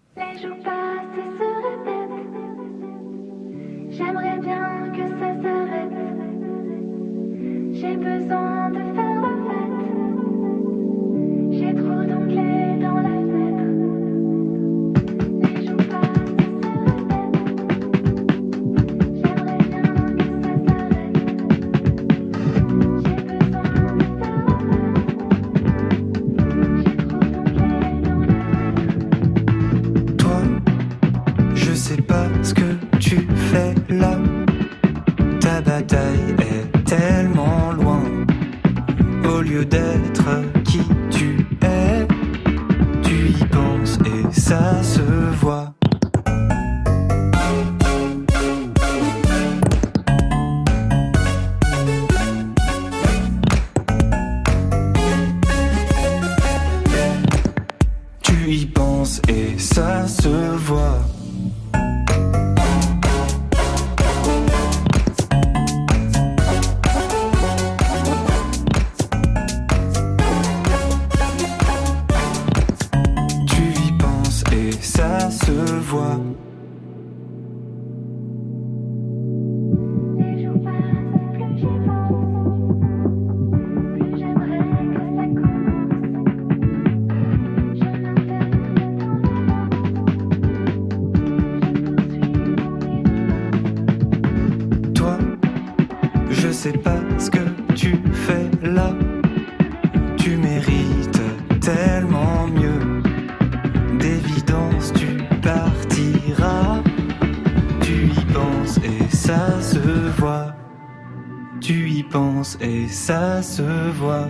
[113.42, 114.29] Se voit.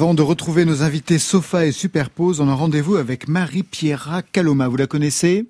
[0.00, 4.66] Avant de retrouver nos invités Sofa et Superpose, on a rendez-vous avec Marie-Pierra Caloma.
[4.66, 5.46] Vous la connaissez?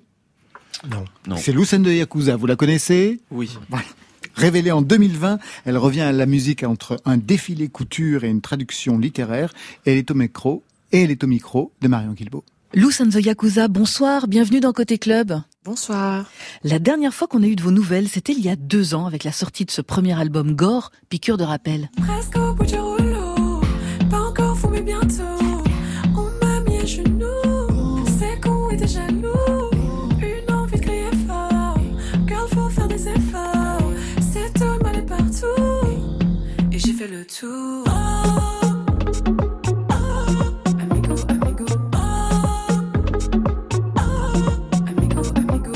[0.89, 1.05] Non.
[1.25, 1.37] Non.
[1.37, 2.35] C'est Lucène de Yakuza.
[2.35, 3.21] Vous la connaissez?
[3.31, 3.57] Oui.
[3.69, 3.85] Voilà.
[4.35, 8.99] Révélée en 2020, elle revient à la musique entre un défilé couture et une traduction
[8.99, 9.53] littéraire.
[9.85, 12.43] Elle est au micro, et elle est au micro de Marion Guilbault.
[12.73, 15.41] Lou Sanzo Yakuza, bonsoir, bienvenue dans Côté Club.
[15.63, 16.29] Bonsoir.
[16.65, 19.05] La dernière fois qu'on a eu de vos nouvelles, c'était il y a deux ans
[19.05, 21.89] avec la sortie de ce premier album Gore, Piqûre de rappel.
[22.05, 22.75] Presque au bout du
[36.83, 37.85] j'ai fait le tour.
[40.79, 41.65] Amigo, amigo,
[44.87, 45.73] amigo, amigo,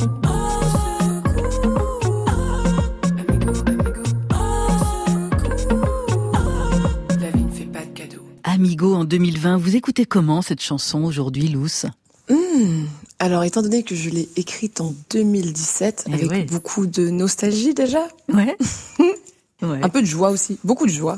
[7.19, 8.21] La vie ne fait pas de cadeaux.
[8.43, 11.85] Amigo en 2020, vous écoutez comment cette chanson aujourd'hui, Luce
[12.27, 12.85] Hmm.
[13.19, 16.43] Alors, étant donné que je l'ai écrite en 2017, Eh avec ouais.
[16.45, 18.57] beaucoup de nostalgie déjà, Ouais.
[19.69, 19.79] ouais.
[19.83, 21.17] un peu de joie aussi, beaucoup de joie.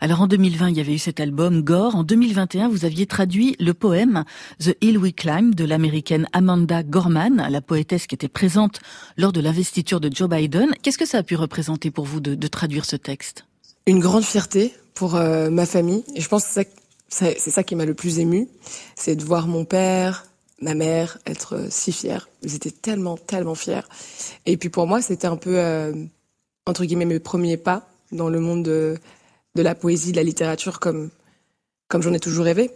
[0.00, 1.96] Alors en 2020, il y avait eu cet album Gore.
[1.96, 4.24] En 2021, vous aviez traduit le poème
[4.60, 8.78] The Hill We Climb de l'américaine Amanda Gorman, la poétesse qui était présente
[9.16, 10.68] lors de l'investiture de Joe Biden.
[10.82, 13.44] Qu'est-ce que ça a pu représenter pour vous de, de traduire ce texte?
[13.86, 16.70] Une grande fierté pour euh, ma famille, et je pense que c'est ça-
[17.10, 18.46] c'est c'est ça qui m'a le plus ému,
[18.94, 20.26] c'est de voir mon père,
[20.60, 22.18] ma mère être euh, si fiers.
[22.42, 23.80] Ils étaient tellement, tellement fiers.
[24.46, 25.92] Et puis pour moi, c'était un peu, euh,
[26.68, 28.96] entre guillemets, mes premiers pas dans le monde de,
[29.54, 31.10] de la poésie, de la littérature, comme,
[31.88, 32.70] comme j'en ai toujours rêvé.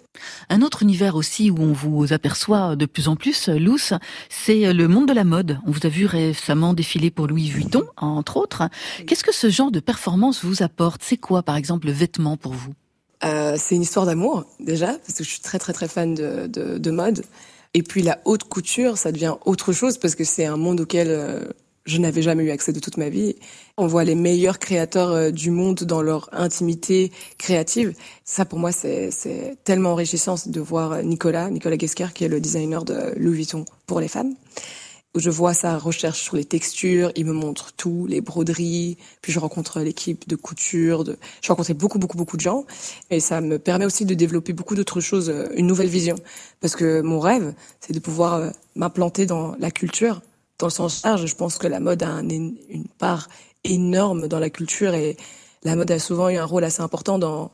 [0.48, 3.92] Un autre univers aussi où on vous aperçoit de plus en plus, Luce,
[4.28, 5.58] c'est le monde de la mode.
[5.66, 8.62] On vous a vu récemment défiler pour Louis Vuitton, entre autres.
[9.06, 11.02] Qu'est-ce que ce genre de performance vous apporte?
[11.04, 12.72] C'est quoi, par exemple, le vêtement pour vous?
[13.24, 16.48] Euh, c'est une histoire d'amour déjà parce que je suis très très très fan de,
[16.48, 17.22] de, de mode.
[17.72, 21.08] Et puis la haute couture, ça devient autre chose parce que c'est un monde auquel
[21.08, 21.44] euh,
[21.84, 23.36] je n'avais jamais eu accès de toute ma vie.
[23.76, 27.94] On voit les meilleurs créateurs euh, du monde dans leur intimité créative.
[28.24, 29.10] Ça pour moi c'est
[29.64, 34.00] tellement enrichissant de voir Nicolas Nicolas Guesquer qui est le designer de Louis Vuitton pour
[34.00, 34.34] les femmes
[35.14, 39.38] je vois sa recherche sur les textures, il me montre tout, les broderies, puis je
[39.38, 41.18] rencontre l'équipe de couture, de...
[41.42, 42.64] j'ai rencontré beaucoup, beaucoup, beaucoup de gens,
[43.10, 46.16] et ça me permet aussi de développer beaucoup d'autres choses, euh, une nouvelle vision.
[46.60, 50.22] Parce que mon rêve, c'est de pouvoir euh, m'implanter dans la culture,
[50.62, 51.26] dans le sens large.
[51.26, 53.28] Je pense que la mode a une part
[53.64, 55.16] énorme dans la culture, et
[55.64, 57.50] la mode a souvent eu un rôle assez important dans,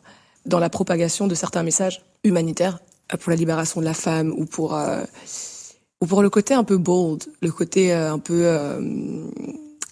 [0.46, 2.78] dans la propagation de certains messages humanitaires,
[3.20, 4.74] pour la libération de la femme, ou pour...
[4.74, 5.04] euh,
[6.00, 8.80] ou pour le côté un peu bold, le côté euh, un peu, euh,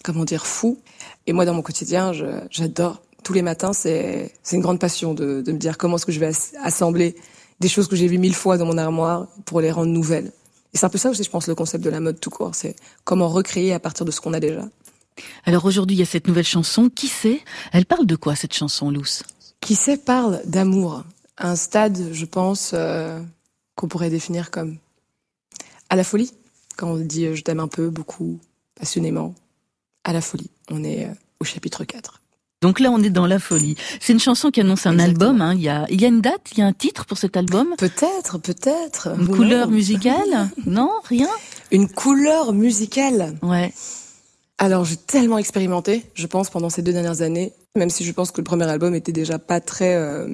[0.04, 0.78] comment dire, fou.
[1.26, 2.12] Et moi, dans mon quotidien,
[2.48, 3.02] j'adore.
[3.24, 6.20] Tous les matins, c'est une grande passion de, de me dire comment est-ce que je
[6.20, 7.16] vais as- assembler
[7.58, 10.30] des choses que j'ai vues mille fois dans mon armoire pour les rendre nouvelles.
[10.72, 12.54] Et c'est un peu ça aussi, je pense, le concept de la mode tout court.
[12.54, 14.62] C'est comment recréer à partir de ce qu'on a déjà.
[15.44, 16.88] Alors aujourd'hui, il y a cette nouvelle chanson.
[16.88, 17.40] Qui sait
[17.72, 19.22] Elle parle de quoi cette chanson, Luce
[19.60, 21.04] Qui sait parle d'amour.
[21.38, 23.20] Un stade, je pense, euh,
[23.74, 24.78] qu'on pourrait définir comme
[25.88, 26.32] à la folie.
[26.76, 28.38] Quand on dit euh, je t'aime un peu, beaucoup,
[28.74, 29.34] passionnément.
[30.04, 30.50] À la folie.
[30.70, 32.22] On est euh, au chapitre 4.
[32.62, 33.76] Donc là, on est dans la folie.
[34.00, 35.42] C'est une chanson qui annonce un album.
[35.42, 35.52] hein.
[35.54, 37.36] Il, y a, il y a une date, il y a un titre pour cet
[37.36, 37.68] album?
[37.76, 39.08] Peut-être, peut-être.
[39.18, 40.48] Une Ou couleur musicale?
[40.66, 41.28] Non, rien?
[41.70, 43.36] Une couleur musicale.
[43.42, 43.72] Ouais.
[44.58, 47.52] Alors j'ai tellement expérimenté, je pense, pendant ces deux dernières années.
[47.76, 50.26] Même si je pense que le premier album était déjà pas très, euh,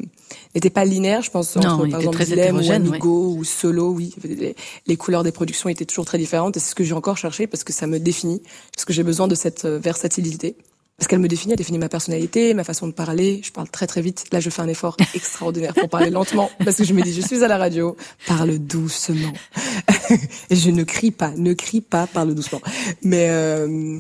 [0.55, 1.23] n'était pas linéaire.
[1.23, 4.55] Je pense Non, entre par exemple Dilemme ou Amigo ou Solo, oui, des-
[4.87, 6.57] les couleurs des productions étaient toujours très différentes.
[6.57, 8.41] Et c'est ce que j'ai encore cherché parce que ça me définit,
[8.73, 10.55] parce que j'ai besoin de cette euh, versatilité.
[10.99, 13.41] Parce qu'elle me définit, elle définit ma personnalité, ma façon de parler.
[13.45, 14.27] Je parle très très vite.
[14.33, 17.21] Là, je fais un effort extraordinaire pour parler lentement parce que je me dis, je
[17.21, 19.33] suis à la radio, parle doucement.
[20.51, 22.61] Et je ne crie pas, ne crie pas, parle doucement.
[23.03, 23.99] Mais euh,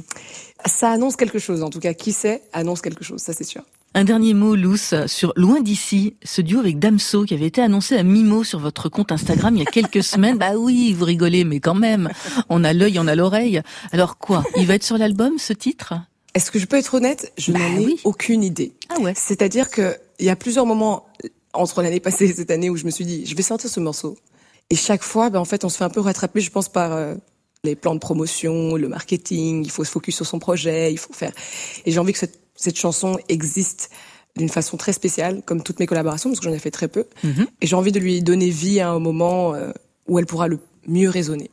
[0.64, 1.94] ça annonce quelque chose, en tout cas.
[1.94, 3.62] Qui sait annonce quelque chose, ça c'est sûr.
[3.94, 7.96] Un dernier mot, Luce, sur Loin d'ici, ce duo avec Damso qui avait été annoncé
[7.96, 10.38] à mi-mot sur votre compte Instagram il y a quelques semaines.
[10.38, 12.09] Bah oui, vous rigolez, mais quand même,
[12.48, 13.61] on a l'œil, on a l'oreille.
[13.92, 15.94] Alors quoi Il va être sur l'album, ce titre?
[16.34, 17.32] Est-ce que je peux être honnête?
[17.36, 18.00] Je Bah n'en ai oui.
[18.04, 18.72] aucune idée.
[18.88, 19.12] Ah ouais.
[19.16, 21.06] C'est-à-dire que il y a plusieurs moments
[21.52, 23.80] entre l'année passée et cette année où je me suis dit, je vais sortir ce
[23.80, 24.16] morceau.
[24.70, 26.92] Et chaque fois, ben, en fait, on se fait un peu rattraper, je pense, par
[26.92, 27.14] euh,
[27.64, 29.62] les plans de promotion, le marketing.
[29.64, 31.32] Il faut se focus sur son projet, il faut faire.
[31.84, 33.90] Et j'ai envie que cette, cette chanson existe
[34.36, 37.04] d'une façon très spéciale, comme toutes mes collaborations, parce que j'en ai fait très peu.
[37.22, 37.46] Mhm.
[37.60, 39.72] Et j'ai envie de lui donner vie à un moment euh,
[40.08, 41.50] où elle pourra le mieux résonner.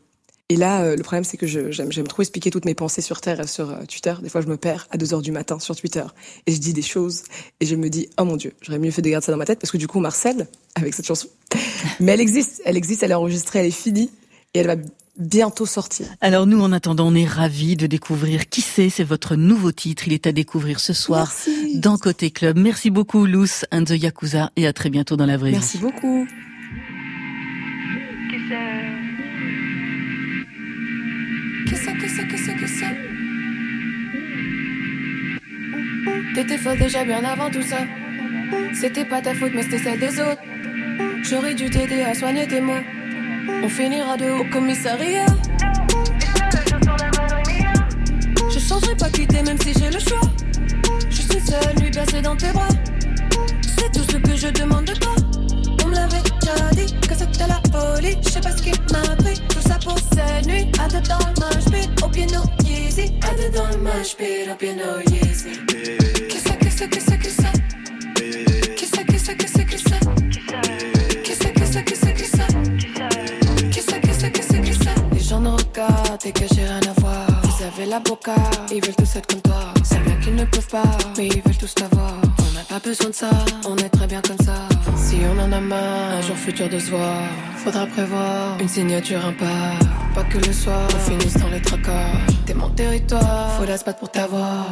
[0.52, 3.40] Et là, euh, le problème, c'est que j'aime trop expliquer toutes mes pensées sur Terre
[3.40, 4.16] et sur euh, Twitter.
[4.22, 6.04] Des fois, je me perds à 2 heures du matin sur Twitter
[6.48, 7.24] et je dis des choses
[7.60, 9.46] et je me dis, oh mon Dieu, j'aurais mieux fait de garder ça dans ma
[9.46, 11.28] tête parce que du coup, Marcel, avec cette chanson,
[12.00, 14.10] mais elle existe, elle existe, elle est enregistrée, elle est finie
[14.56, 14.76] et elle va
[15.20, 16.08] bientôt sortir.
[16.20, 18.90] Alors nous, en attendant, on est ravis de découvrir qui c'est.
[18.90, 20.08] C'est votre nouveau titre.
[20.08, 21.32] Il est à découvrir ce soir
[21.76, 22.58] dans Côté Club.
[22.58, 25.84] Merci beaucoup, Luce and the Yakuza, et à très bientôt dans la vraie Merci vie.
[25.84, 26.26] beaucoup.
[32.28, 32.98] Que c'est, que c'est
[36.34, 37.80] T'étais folle déjà bien avant tout ça.
[38.74, 40.42] C'était pas ta faute, mais c'était celle des autres.
[41.24, 42.84] J'aurais dû t'aider à soigner tes mots.
[43.64, 45.26] On finira de haut au commissariat.
[48.54, 50.22] Je changerai pas quitter même si j'ai le choix.
[51.10, 52.70] Juste une seule nuit bercée dans tes bras.
[53.62, 55.16] C'est tout ce que je demande de toi.
[55.84, 58.18] On me l'avait déjà dit que c'était la folie.
[58.24, 59.49] Je sais pas ce qui m'a pris.
[59.70, 60.72] Ça pour cette nuit.
[60.84, 63.14] À deux dans le mosh pit, au piano Yeezy.
[63.22, 65.60] À deux dans le mosh pit, au piano Yeezy.
[66.28, 67.54] Qu'est-ce que c'est, que c'est, que c'est?
[68.76, 70.00] Qu'est-ce que c'est, que c'est, que c'est?
[71.24, 72.50] Qu'est-ce que c'est, que c'est, que c'est?
[73.70, 74.96] Qu'est-ce que c'est, que c'est, que c'est?
[75.14, 77.28] Les gens nous regardent et que j'ai rien à voir.
[77.44, 78.34] Vous avez la boca,
[78.72, 79.72] ils veulent tous être comme toi.
[79.84, 82.16] C'est bien qu'ils ne peuvent pas, mais ils veulent tous t'avoir.
[82.40, 83.30] On n'a pas besoin de ça,
[83.68, 84.69] on est très bien comme ça.
[85.10, 87.24] Si on en a marre, un jour futur de se voir,
[87.56, 89.74] faudra prévoir une signature, un pas.
[90.14, 92.12] Pas que le soir, on finisse dans les tracas.
[92.46, 94.68] T'es mon territoire, faudra se battre pour t'avoir.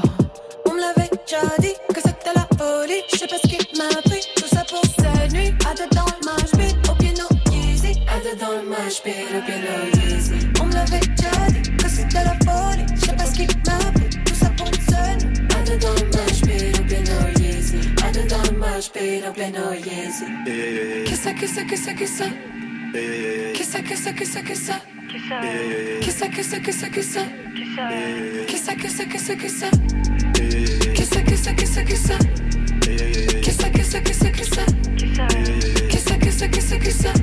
[0.67, 3.01] On me l'avait déjà dit que c'était la folie.
[3.11, 5.55] Je sais pas ce qui m'a pris, tout ça pour cette nuit.
[5.67, 7.99] À deux dans le pit, au piano Yeezy.
[8.07, 10.33] À deux dans le pit, au piano Yeezy.
[10.61, 12.85] On me l'avait déjà dit que c'était la folie.
[12.93, 14.06] Je sais pas ce qui m'a pris,
[18.77, 20.25] deux dans le mosh pit, au piano Yeezy.
[21.05, 22.31] Qu'est-ce que c'est, que c'est, que c'est?
[23.53, 24.81] Qu'est-ce que c'est, que c'est, que c'est?
[26.01, 27.27] Qu'est-ce que c'est, que c'est, que c'est?
[28.45, 28.87] Qu'est-ce que
[36.31, 37.13] c'est, que c'est, que c'est?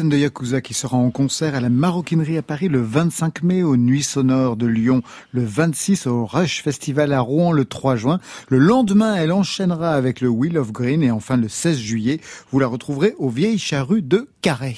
[0.00, 3.62] And the Yakuza qui sera en concert à la Maroquinerie à Paris le 25 mai,
[3.62, 8.18] aux Nuits Sonores de Lyon le 26, au Rush Festival à Rouen le 3 juin.
[8.48, 12.20] Le lendemain, elle enchaînera avec le Wheel of Green et enfin le 16 juillet,
[12.50, 14.76] vous la retrouverez aux Vieilles Charrues de Carhaix.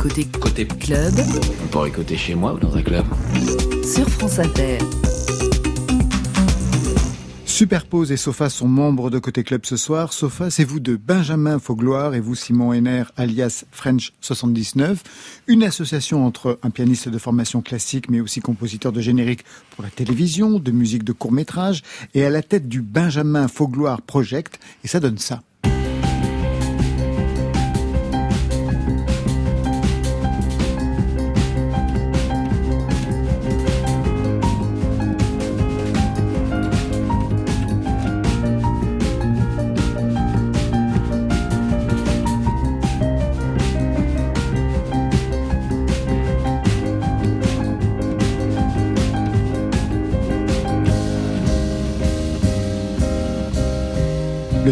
[0.00, 1.14] Côté, Côté club
[1.64, 3.06] On pourrait écouter chez moi ou dans un club.
[3.84, 4.78] sur France Inter.
[7.58, 10.12] Superpose et Sofa sont membres de Côté Club ce soir.
[10.12, 15.02] Sofa, c'est vous de Benjamin Faugloire et vous Simon Henner alias French 79.
[15.48, 19.90] Une association entre un pianiste de formation classique mais aussi compositeur de générique pour la
[19.90, 21.82] télévision, de musique de court métrage
[22.14, 24.60] et à la tête du Benjamin Faugloire Project.
[24.84, 25.42] Et ça donne ça.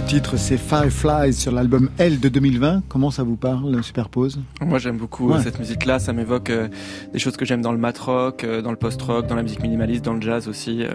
[0.07, 2.83] Titre, c'est Fireflies sur l'album L de 2020.
[2.89, 4.41] Comment ça vous parle, Superpose?
[4.61, 5.43] Moi j'aime beaucoup euh, Ouais.
[5.43, 6.69] cette musique-là, ça m'évoque euh,
[7.13, 9.43] des choses que j'aime dans le mat rock, euh, dans le post rock, dans la
[9.43, 10.83] musique minimaliste, dans le jazz aussi.
[10.85, 10.91] euh,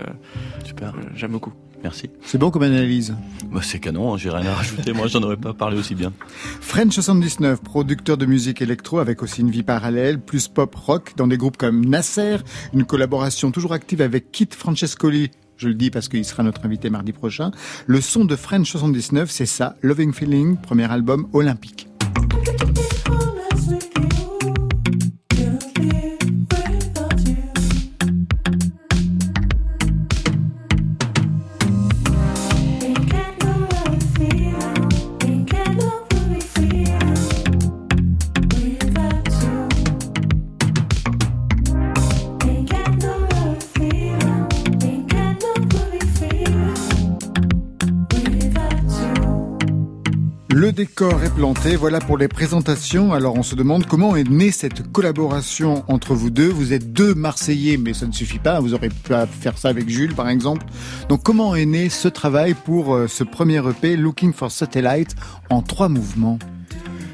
[0.64, 0.89] Super.
[0.95, 1.51] euh, j'aime beaucoup.
[1.84, 2.09] Merci.
[2.24, 3.16] C'est bon comme analyse?
[3.51, 4.93] Bah, c'est canon, hein, j'ai rien à rajouter.
[4.93, 6.14] Moi, j'en aurais pas parlé aussi bien.
[6.62, 11.26] French 79, producteur de musique électro avec aussi une vie parallèle, plus pop rock dans
[11.28, 12.38] des groupes comme Nasser,
[12.74, 15.32] une collaboration toujours active avec Kit Francescoli.
[15.62, 17.51] Je le dis parce qu'il sera notre invité mardi prochain.
[17.86, 21.88] Le son de French 79, c'est ça, Loving Feeling, premier album olympique.
[50.72, 53.12] Le décor est planté, voilà pour les présentations.
[53.12, 56.48] Alors on se demande comment est née cette collaboration entre vous deux.
[56.48, 58.62] Vous êtes deux Marseillais, mais ça ne suffit pas.
[58.62, 59.12] Vous aurez pu
[59.42, 60.66] faire ça avec Jules, par exemple.
[61.10, 65.14] Donc comment est né ce travail pour euh, ce premier EP, Looking for Satellite,
[65.50, 66.40] en trois mouvements?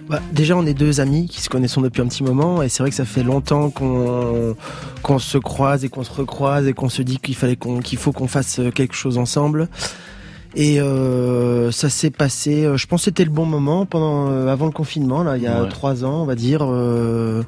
[0.08, 2.84] Bah, déjà, on est deux amis qui se connaissent depuis un petit moment, et c'est
[2.84, 4.56] vrai que ça fait longtemps qu'on
[5.02, 7.98] qu'on se croise et qu'on se recroise et qu'on se dit qu'il fallait qu'on qu'il
[7.98, 9.68] faut qu'on fasse quelque chose ensemble.
[10.56, 12.66] Et euh, ça s'est passé.
[12.66, 15.44] euh, Je pense que c'était le bon moment pendant euh, avant le confinement, là, il
[15.44, 15.70] y a Ouais.
[15.70, 16.62] trois ans, on va dire.
[16.64, 17.44] euh,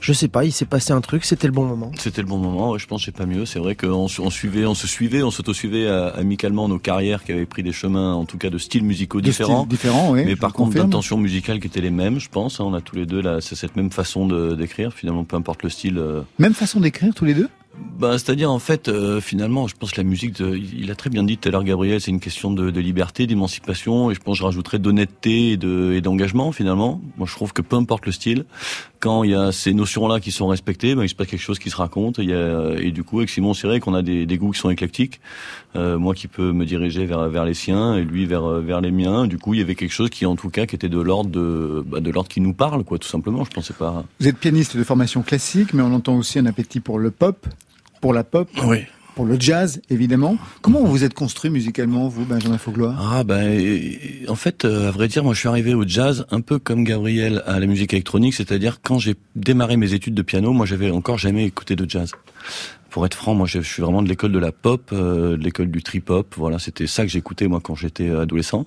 [0.00, 1.90] je sais pas, il s'est passé un truc, c'était le bon moment.
[1.98, 3.46] C'était le bon moment, ouais, je pense que c'est pas mieux.
[3.46, 7.32] C'est vrai qu'on se- on suivait, on se suivait, on s'auto-suivait amicalement nos carrières qui
[7.32, 9.64] avaient pris des chemins, en tout cas de styles musicaux De styles différents.
[9.64, 12.60] différents, oui, mais par contre d'intentions musicales qui étaient les mêmes, je pense.
[12.60, 12.64] hein.
[12.66, 14.92] on a tous les deux là, c'est cette même façon de d'écrire.
[14.92, 15.96] Finalement, peu importe le style.
[15.96, 17.48] euh, Même façon d'écrire tous les deux?
[17.98, 21.10] Bah, c'est-à-dire en fait, euh, finalement, je pense que la musique, de- il a très
[21.10, 24.20] bien dit tout à l'heure, Gabriel, c'est une question de, de liberté, d'émancipation, et je
[24.20, 27.00] pense que je rajouterais d'honnêteté et de- et d'engagement finalement.
[27.16, 28.44] Moi, je trouve que peu importe le style,
[29.00, 31.58] quand il y a ces notions-là qui sont respectées, ben, il se passe quelque chose
[31.58, 32.18] qui se raconte.
[32.18, 34.50] Il y a, et du coup, avec Simon, c'est vrai qu'on a des, des goûts
[34.52, 35.20] qui sont éclectiques.
[35.76, 38.92] Euh, moi, qui peux me diriger vers vers les siens et lui vers vers les
[38.92, 39.26] miens.
[39.26, 41.30] Du coup, il y avait quelque chose qui, en tout cas, qui était de l'ordre
[41.30, 43.44] de bah, de l'ordre qui nous parle, quoi, tout simplement.
[43.44, 44.04] Je pensais pas.
[44.20, 47.46] Vous êtes pianiste de formation classique, mais on entend aussi un appétit pour le pop,
[48.04, 48.50] pour la pop,
[49.14, 50.36] pour le jazz, évidemment.
[50.60, 53.58] Comment vous vous êtes construit musicalement, vous, Benjamin Fauglois Ah ben,
[54.28, 56.84] en fait, euh, à vrai dire, moi, je suis arrivé au jazz un peu comme
[56.84, 60.90] Gabriel à la musique électronique, c'est-à-dire quand j'ai démarré mes études de piano, moi, j'avais
[60.90, 62.12] encore jamais écouté de jazz.
[62.94, 65.42] Pour être franc, moi, je je suis vraiment de l'école de la pop, euh, de
[65.42, 66.32] l'école du trip-hop.
[66.36, 68.62] Voilà, c'était ça que j'écoutais moi quand j'étais adolescent.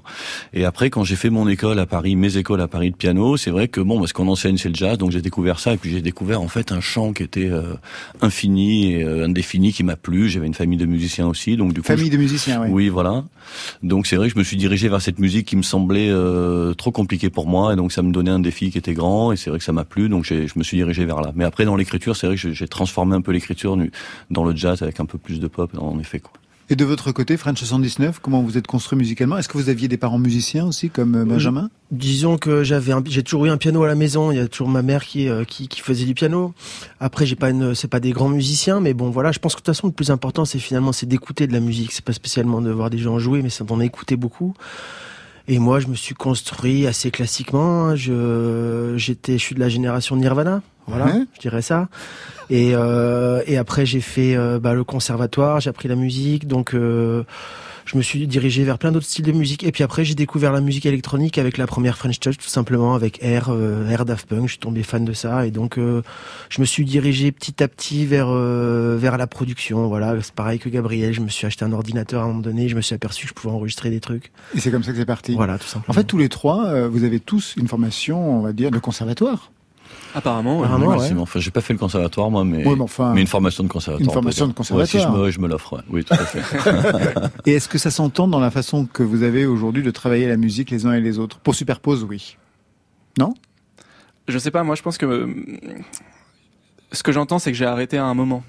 [0.53, 3.37] Et après, quand j'ai fait mon école à Paris, mes écoles à Paris de piano,
[3.37, 5.77] c'est vrai que bon, parce qu'on enseigne c'est le jazz, donc j'ai découvert ça et
[5.77, 7.75] puis j'ai découvert en fait un chant qui était euh,
[8.21, 10.27] infini et euh, indéfini qui m'a plu.
[10.27, 12.67] J'avais une famille de musiciens aussi, donc du coup, Famille je- de musiciens, oui.
[12.69, 13.23] oui, voilà.
[13.81, 16.73] Donc c'est vrai que je me suis dirigé vers cette musique qui me semblait euh,
[16.73, 19.37] trop compliquée pour moi, et donc ça me donnait un défi qui était grand, et
[19.37, 21.31] c'est vrai que ça m'a plu, donc je me suis dirigé vers là.
[21.35, 23.77] Mais après dans l'écriture, c'est vrai que j'ai- transformé un peu l'écriture
[24.29, 26.19] dans le jazz avec un peu plus de pop, en effet.
[26.19, 26.33] Quoi.
[26.69, 29.37] Et de votre côté, French 79, comment vous êtes construit musicalement?
[29.37, 31.69] Est-ce que vous aviez des parents musiciens aussi, comme euh, Benjamin?
[31.91, 34.31] Disons que j'avais, j'ai toujours eu un piano à la maison.
[34.31, 36.53] Il y a toujours ma mère qui euh, qui, qui faisait du piano.
[36.99, 39.31] Après, j'ai pas une, c'est pas des grands musiciens, mais bon, voilà.
[39.31, 41.61] Je pense que de toute façon, le plus important, c'est finalement, c'est d'écouter de la
[41.61, 41.93] musique.
[41.93, 44.53] C'est pas spécialement de voir des gens jouer, mais c'est d'en écouter beaucoup.
[45.47, 47.95] Et moi, je me suis construit assez classiquement.
[47.95, 50.61] Je, j'étais, je suis de la génération Nirvana.
[50.87, 51.23] Voilà, Ouais.
[51.35, 51.87] je dirais ça.
[52.49, 56.73] Et, euh, et après, j'ai fait euh, bah, le conservatoire, j'ai appris la musique, donc
[56.73, 57.23] euh,
[57.87, 59.63] je me suis dirigé vers plein d'autres styles de musique.
[59.63, 62.93] Et puis après, j'ai découvert la musique électronique avec la première French Touch, tout simplement,
[62.93, 64.43] avec Air, euh, Air Daft Punk.
[64.43, 66.01] Je suis tombé fan de ça, et donc euh,
[66.49, 69.87] je me suis dirigé petit à petit vers euh, vers la production.
[69.87, 71.13] Voilà, c'est pareil que Gabriel.
[71.13, 73.29] Je me suis acheté un ordinateur à un moment donné, je me suis aperçu que
[73.29, 74.31] je pouvais enregistrer des trucs.
[74.53, 75.35] Et c'est comme ça que c'est parti.
[75.35, 75.91] Voilà, tout simplement.
[75.91, 78.79] En fait, tous les trois, euh, vous avez tous une formation, on va dire, de
[78.79, 79.51] conservatoire.
[80.17, 81.13] Apparemment, Apparemment, ouais.
[81.19, 84.07] Enfin, j'ai pas fait le conservatoire moi, mais, Ouais, mais enfin, une formation de conservatoire.
[84.07, 85.03] une formation de conservatoire.
[85.03, 85.73] Ouais, si je me, je me l'offre.
[85.73, 85.81] ouais.
[85.89, 86.41] Oui, tout à fait.
[87.45, 90.37] Et est-ce que ça s'entend dans la façon que vous avez aujourd'hui de travailler la
[90.37, 91.39] musique les uns et les autres?
[91.39, 92.37] Pour Superpose, oui.
[93.19, 93.33] Non?
[94.27, 95.29] Je sais pas, moi je pense que
[96.91, 98.43] ce que j'entends c'est que j'ai arrêté à un moment.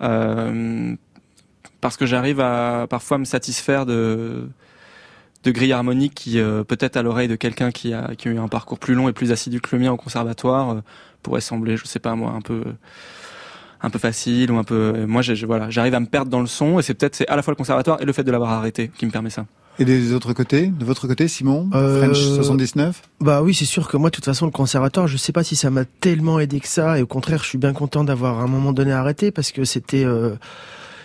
[0.00, 0.94] Euh,
[1.80, 4.48] parce que j'arrive à parfois me satisfaire de
[5.44, 8.38] de grilles harmoniques qui euh, peut-être à l'oreille de quelqu'un qui a qui a eu
[8.38, 10.80] un parcours plus long et plus assidu que le mien au conservatoire euh,
[11.22, 12.64] pourrait sembler je sais pas moi un peu
[13.80, 16.40] un peu facile ou un peu moi j'ai- je- voilà j'arrive à me perdre dans
[16.40, 18.30] le son et c'est peut-être c'est à la fois le conservatoire et le fait de
[18.32, 19.46] l'avoir arrêté qui me permet ça
[19.78, 23.86] Et des autres côtés De votre côté, Simon Euh, French 79 Bah oui, c'est sûr
[23.86, 26.58] que moi, de toute façon, le conservatoire, je sais pas si ça m'a tellement aidé
[26.58, 26.98] que ça.
[26.98, 29.64] Et au contraire, je suis bien content d'avoir à un moment donné arrêté parce que
[29.64, 30.34] c'était euh,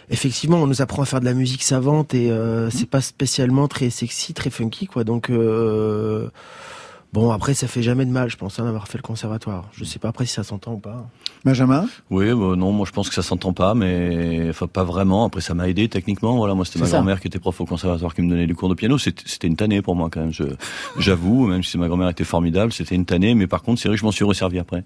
[0.09, 3.67] effectivement, on nous apprend à faire de la musique savante et euh, c'est pas spécialement
[3.67, 5.03] très sexy, très funky, quoi.
[5.03, 6.29] Donc euh,
[7.13, 9.69] bon, après, ça fait jamais de mal, je pense, hein, d'avoir fait le conservatoire.
[9.71, 11.07] Je sais pas après si ça s'entend ou pas.
[11.45, 11.87] Benjamin?
[12.09, 15.25] Oui, bah, non, moi je pense que ça s'entend pas, mais enfin pas vraiment.
[15.25, 16.37] Après, ça m'a aidé techniquement.
[16.37, 18.69] Voilà, moi c'était ma grand-mère qui était prof au conservatoire qui me donnait du cours
[18.69, 18.97] de piano.
[18.97, 20.33] C'était une tannée pour moi quand même.
[20.33, 20.43] Je
[20.97, 23.35] j'avoue, même si ma grand-mère était formidable, c'était une tannée.
[23.35, 24.83] Mais par contre, c'est vrai que je m'en suis resservi après.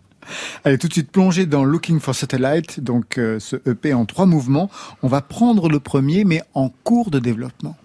[0.64, 4.26] Allez, tout de suite plonger dans Looking for Satellite, donc euh, ce EP en trois
[4.26, 4.70] mouvements.
[5.04, 7.76] On va prendre le premier, mais en cours de développement.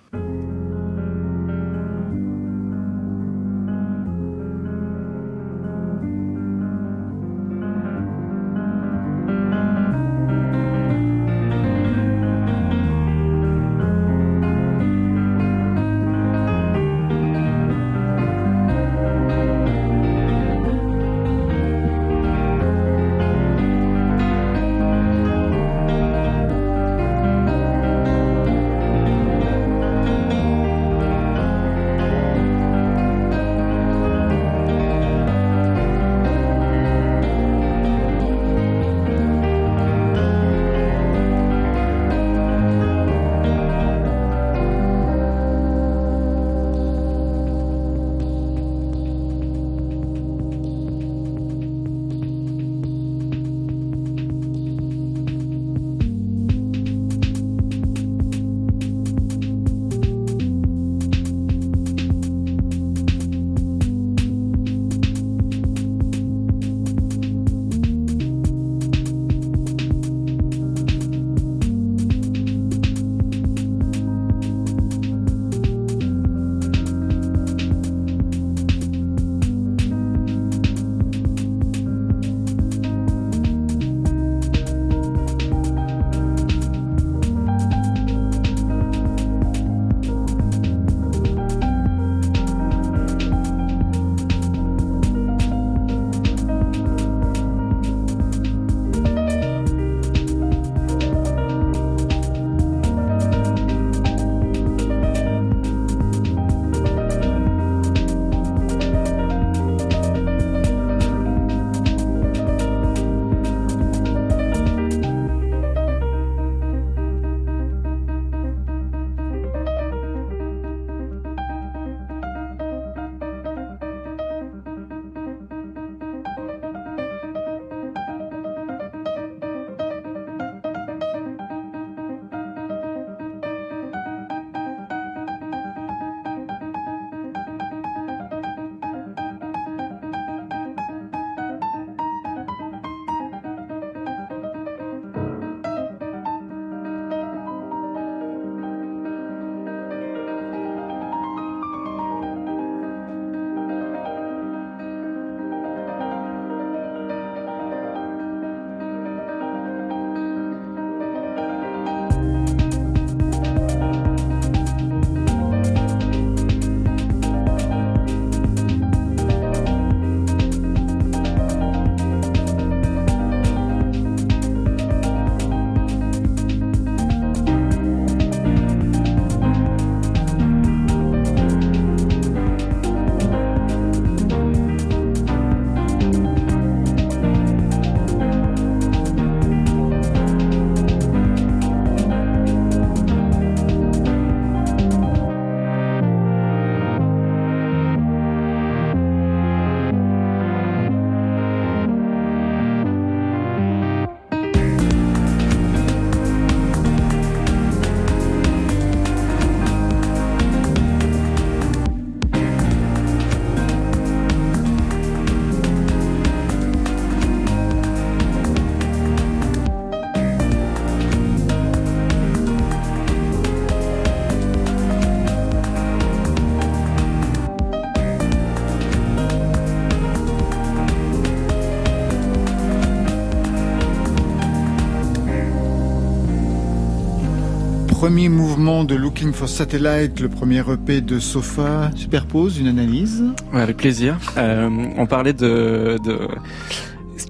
[238.63, 244.17] De Looking for Satellite, le premier EP de Sofa, superpose une analyse Ouais, avec plaisir.
[244.37, 246.29] Euh, on parlait de, de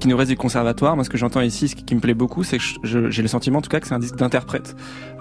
[0.02, 0.96] qui nous reste du conservatoire.
[0.96, 3.60] Moi, ce que j'entends ici, ce qui, me plaît beaucoup, c'est que j'ai le sentiment,
[3.60, 4.74] en tout cas, que c'est un disque d'interprète.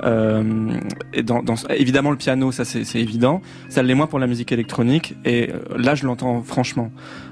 [0.04, 0.74] Euh,
[1.14, 3.42] et dans, dans, évidemment, le piano, ça c'est évident.
[3.70, 5.16] Ça l'est moins pour la musique électronique.
[5.24, 6.90] Et euh, là, je l'entends franchement.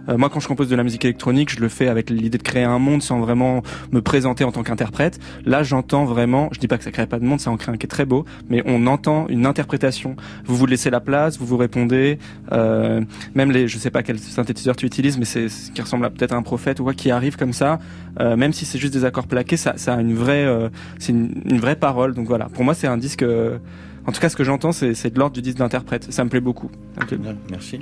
[0.10, 2.44] Euh, moi, quand je compose de la musique électronique, je le fais avec l'idée de
[2.44, 5.20] créer un monde sans vraiment me présenter en tant qu'interprète.
[5.46, 6.50] Là, j'entends vraiment.
[6.52, 7.90] Je dis pas que ça crée pas de monde, ça en crée un qui est
[7.90, 10.16] très beau, mais on entend une interprétation.
[10.46, 12.20] Vous vous laissez la place, vous vous répondez.
[12.52, 13.02] Euh,
[13.36, 16.10] même les, je sais pas quel synthétiseur tu utilises, mais c'est ce qui ressemble à
[16.10, 17.80] peut-être un prophète ou quoi qui arrive comme ça.
[18.20, 20.70] Euh, même si c'est juste des accords plaqués, ça, ça a une vraie, euh,
[21.00, 22.14] c'est une, une vraie parole.
[22.14, 23.24] Donc voilà, pour moi, c'est un disque.
[23.24, 23.58] euh,
[24.06, 26.12] en tout cas, ce que j'entends, c'est c'est de l'ordre du disque d'interprète.
[26.12, 26.70] Ça me plaît beaucoup.
[27.50, 27.80] Merci.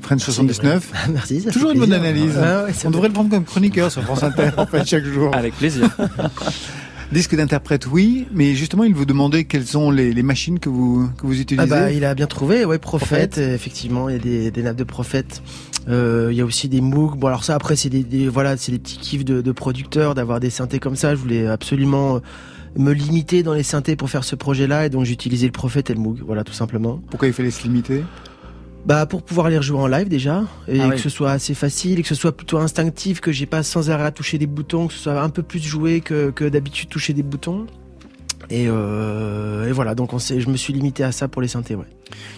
[0.00, 0.92] French 79.
[1.12, 1.40] Merci.
[1.42, 2.36] ça Toujours une bonne analyse.
[2.36, 5.34] Ouais, ça On devrait le prendre comme chroniqueur sur France Inter en fait chaque jour.
[5.36, 5.88] Avec plaisir.
[7.12, 11.08] Disque d'interprète, oui, mais justement, il vous demandait quelles sont les, les machines que vous
[11.18, 11.68] que vous Ah utilisez.
[11.68, 13.38] bah il a bien trouvé, ouais, prophète, Prophète.
[13.54, 15.42] effectivement, il y a des, des nappes de prophète.
[15.88, 17.16] Euh, il y a aussi des Moog.
[17.18, 20.14] Bon alors ça après c'est des, des- voilà, c'est des petits kiffs de, de producteurs
[20.14, 21.14] d'avoir des synthés comme ça.
[21.14, 22.20] Je voulais absolument euh,
[22.78, 25.90] me limiter dans les synthés pour faire ce projet-là et donc j'ai utilisé le prophète
[25.90, 27.00] et le Moog, voilà tout simplement.
[27.10, 28.02] Pourquoi il fallait se limiter?
[28.86, 30.98] Bah pour pouvoir les rejouer en live déjà et Ah que oui.
[30.98, 34.04] ce soit assez facile et que ce soit plutôt instinctif, que j'ai pas sans arrêt
[34.04, 37.12] à toucher des boutons, que ce soit un peu plus joué que, que d'habitude toucher
[37.14, 37.66] des boutons.
[38.50, 41.74] Et, euh, et voilà, donc on je me suis limité à ça pour les synthés,
[41.74, 41.86] ouais.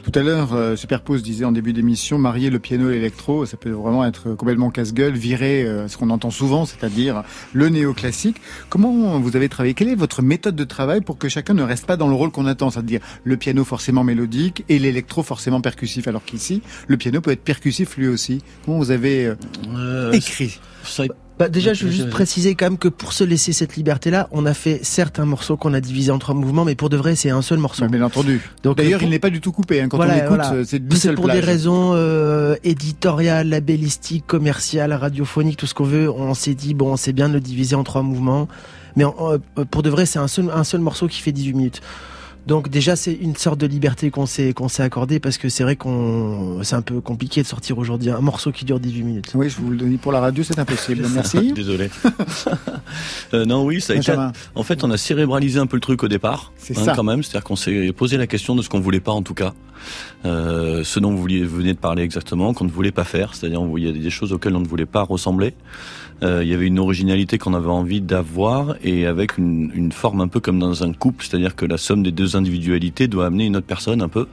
[0.04, 3.56] Tout à l'heure, euh, Superpose disait en début d'émission, marier le piano et l'électro, ça
[3.56, 8.36] peut vraiment être complètement casse-gueule, virer euh, ce qu'on entend souvent, c'est-à-dire le néoclassique.
[8.68, 9.74] Comment vous avez travaillé?
[9.74, 12.30] Quelle est votre méthode de travail pour que chacun ne reste pas dans le rôle
[12.30, 17.20] qu'on attend, c'est-à-dire le piano forcément mélodique et l'électro forcément percussif, alors qu'ici, le piano
[17.20, 18.42] peut être percussif lui aussi.
[18.64, 19.34] Comment vous avez euh,
[19.74, 20.60] Euh, écrit?
[20.84, 21.04] ça,
[21.38, 24.46] Bah déjà, je veux juste préciser quand même que pour se laisser cette liberté-là, on
[24.46, 27.14] a fait certes un morceau qu'on a divisé en trois mouvements, mais pour de vrai,
[27.14, 27.86] c'est un seul morceau.
[27.88, 28.40] Bien entendu.
[28.76, 29.82] D'ailleurs, il n'est pas du tout coupé.
[29.82, 29.88] Hein.
[29.88, 30.64] Quand Voilà, on écoute, voilà.
[30.64, 31.40] c'est pour plage.
[31.40, 36.10] des raisons euh, éditoriales, labellistiques, commerciales, radiophoniques, tout ce qu'on veut.
[36.10, 38.48] On s'est dit bon, c'est bien de le diviser en trois mouvements,
[38.96, 39.38] mais euh,
[39.70, 41.82] pour de vrai, c'est un seul un seul morceau qui fait 18 minutes.
[42.46, 45.64] Donc déjà, c'est une sorte de liberté qu'on s'est qu'on s'est accordé parce que c'est
[45.64, 49.32] vrai qu'on c'est un peu compliqué de sortir aujourd'hui un morceau qui dure 18 minutes.
[49.34, 51.04] Oui, je vous le dis pour la radio, c'est impossible.
[51.12, 51.52] Merci.
[51.54, 51.90] Désolé.
[53.34, 54.12] Euh, non, oui, ça a été.
[54.54, 56.92] En fait, on a cérébralisé un peu le truc au départ, C'est hein, ça.
[56.94, 57.22] quand même.
[57.24, 59.52] C'est-à-dire qu'on s'est posé la question de ce qu'on voulait pas, en tout cas,
[60.24, 63.34] euh, ce dont vous vouliez, venez de parler exactement, qu'on ne voulait pas faire.
[63.34, 65.54] C'est-à-dire, on- il y a des choses auxquelles on ne voulait pas ressembler.
[66.22, 70.22] Euh, il y avait une originalité qu'on avait envie d'avoir et avec une, une forme
[70.22, 73.44] un peu comme dans un couple, c'est-à-dire que la somme des deux individualités doit amener
[73.46, 74.26] une autre personne un peu.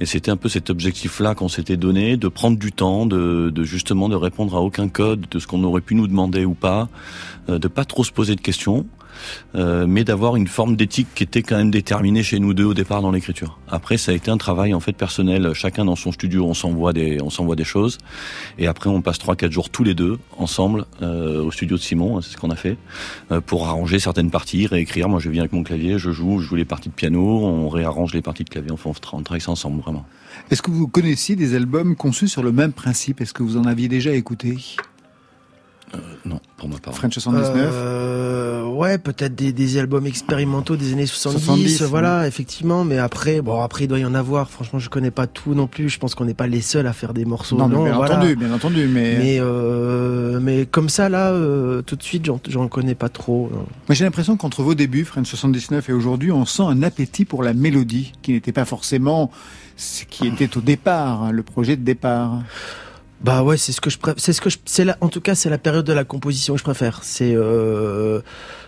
[0.00, 3.64] Et c'était un peu cet objectif-là qu'on s'était donné, de prendre du temps, de, de
[3.64, 6.88] justement de répondre à aucun code, de ce qu'on aurait pu nous demander ou pas,
[7.48, 8.86] euh, de pas trop se poser de questions.
[9.54, 12.74] Euh, mais d'avoir une forme d'éthique qui était quand même déterminée chez nous deux au
[12.74, 13.58] départ dans l'écriture.
[13.68, 15.52] Après, ça a été un travail en fait personnel.
[15.54, 17.98] Chacun dans son studio, on s'envoie des, on s'envoie des choses,
[18.58, 21.82] et après on passe trois quatre jours tous les deux ensemble euh, au studio de
[21.82, 22.76] Simon, c'est ce qu'on a fait,
[23.30, 25.08] euh, pour arranger certaines parties, réécrire.
[25.08, 27.68] Moi, je viens avec mon clavier, je joue, je joue les parties de piano, on
[27.68, 28.70] réarrange les parties de clavier.
[28.72, 30.04] Enfin, on travaille ça ensemble vraiment.
[30.50, 33.20] Est-ce que vous connaissiez des albums conçus sur le même principe?
[33.20, 34.58] Est-ce que vous en aviez déjà écouté?
[36.24, 36.94] Non, pour ma part.
[36.94, 42.84] French 79 Euh, ouais, peut-être des, des albums expérimentaux des années 70, 70, voilà, effectivement.
[42.84, 44.50] Mais après, bon, après il doit y en avoir.
[44.50, 45.88] Franchement, je connais pas tout non plus.
[45.88, 47.56] Je pense qu'on n'est pas les seuls à faire des morceaux.
[47.56, 48.16] Non, mais bien voilà.
[48.16, 52.40] entendu, bien entendu, mais- mais euh, mais comme ça là, euh, tout de suite, j'en-
[52.48, 53.48] j'en connais pas trop.
[53.52, 53.58] non.
[53.58, 57.42] Moi, j'ai l'impression qu'entre vos débuts, French 79 et aujourd'hui, on sent un appétit pour
[57.42, 59.30] la mélodie, qui n'était pas forcément
[59.76, 62.38] ce qui était au départ, hein, le projet de départ.
[63.24, 64.20] Bah ouais, c'est ce que je préfère.
[64.22, 66.52] C'est ce que je, c'est la, en tout cas, c'est la période de la composition
[66.54, 67.00] que je préfère.
[67.02, 68.20] C'est, euh,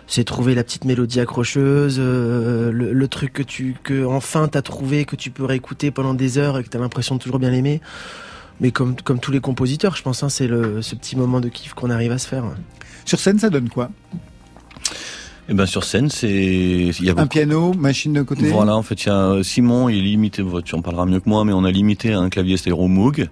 [0.07, 4.63] c'est trouver la petite mélodie accrocheuse, euh, le, le truc que tu, que enfin t'as
[4.63, 7.51] trouvé, que tu peux réécouter pendant des heures et que t'as l'impression de toujours bien
[7.51, 7.81] l'aimer.
[8.59, 11.49] Mais comme, comme tous les compositeurs, je pense, hein, c'est le, ce petit moment de
[11.49, 12.43] kiff qu'on arrive à se faire.
[13.05, 13.91] Sur scène, ça donne quoi?
[15.49, 18.49] Et ben sur scène, c'est il y a Un beaucoup- piano, machine de côté?
[18.49, 21.21] Voilà, en fait, il y a euh, Simon, il est limité, tu en parleras mieux
[21.21, 23.29] que moi, mais on a limité à un clavier stéréo Moog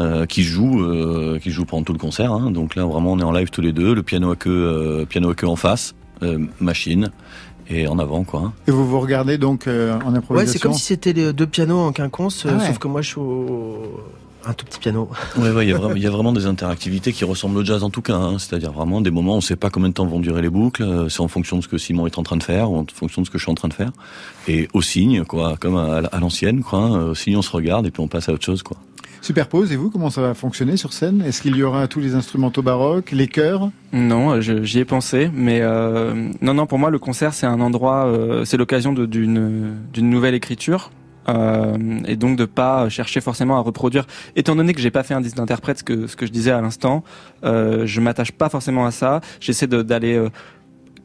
[0.00, 2.32] euh, qui joue, euh, qui joue pendant tout le concert.
[2.32, 2.50] hein.
[2.50, 3.94] donc là, vraiment, on est en live tous les deux.
[3.94, 7.10] Le piano à queue, euh, piano à queue en face, euh, machine
[7.68, 8.40] et en avant, quoi.
[8.46, 8.52] hein.
[8.66, 11.46] Et vous vous regardez donc euh, en Ouais, improvisation c'est comme si c'était les deux
[11.46, 12.66] pianos en quinconce, Ah ouais.
[12.66, 14.00] sauf que moi je suis au,
[14.46, 15.08] un tout petit piano.
[15.38, 18.14] Ouais, ouais, il y a vraiment, des interactivités qui ressemblent au jazz en tout cas.
[18.16, 18.38] hein.
[18.38, 21.06] C'est-à-dire vraiment des moments, on ne sait pas combien de temps vont durer les boucles.
[21.10, 23.20] C'est en fonction de ce que Simon est en train de faire ou en fonction
[23.22, 23.90] de ce que je suis en train de faire.
[24.48, 26.88] Et au signe, quoi, comme à, à l'ancienne, quoi.
[27.10, 28.78] Au signe, on se regarde et puis on passe à autre chose, quoi.
[29.22, 31.22] Superpose, et vous, comment ça va fonctionner sur scène?
[31.22, 33.70] Est-ce qu'il y aura tous les instrumentaux baroques, les chœurs?
[33.92, 37.60] Non, euh, j'y ai pensé, mais euh, non, non, pour moi, le concert, c'est un
[37.60, 40.90] endroit, euh, c'est l'occasion d'une nouvelle écriture.
[41.28, 44.06] euh, et donc de pas chercher forcément à reproduire.
[44.36, 46.50] Étant donné que j'ai pas fait un disque d'interprète, ce que ce que je disais
[46.50, 47.04] à l'instant,
[47.44, 49.20] euh, je m'attache pas forcément à ça.
[49.40, 50.28] J'essaie d'aller euh,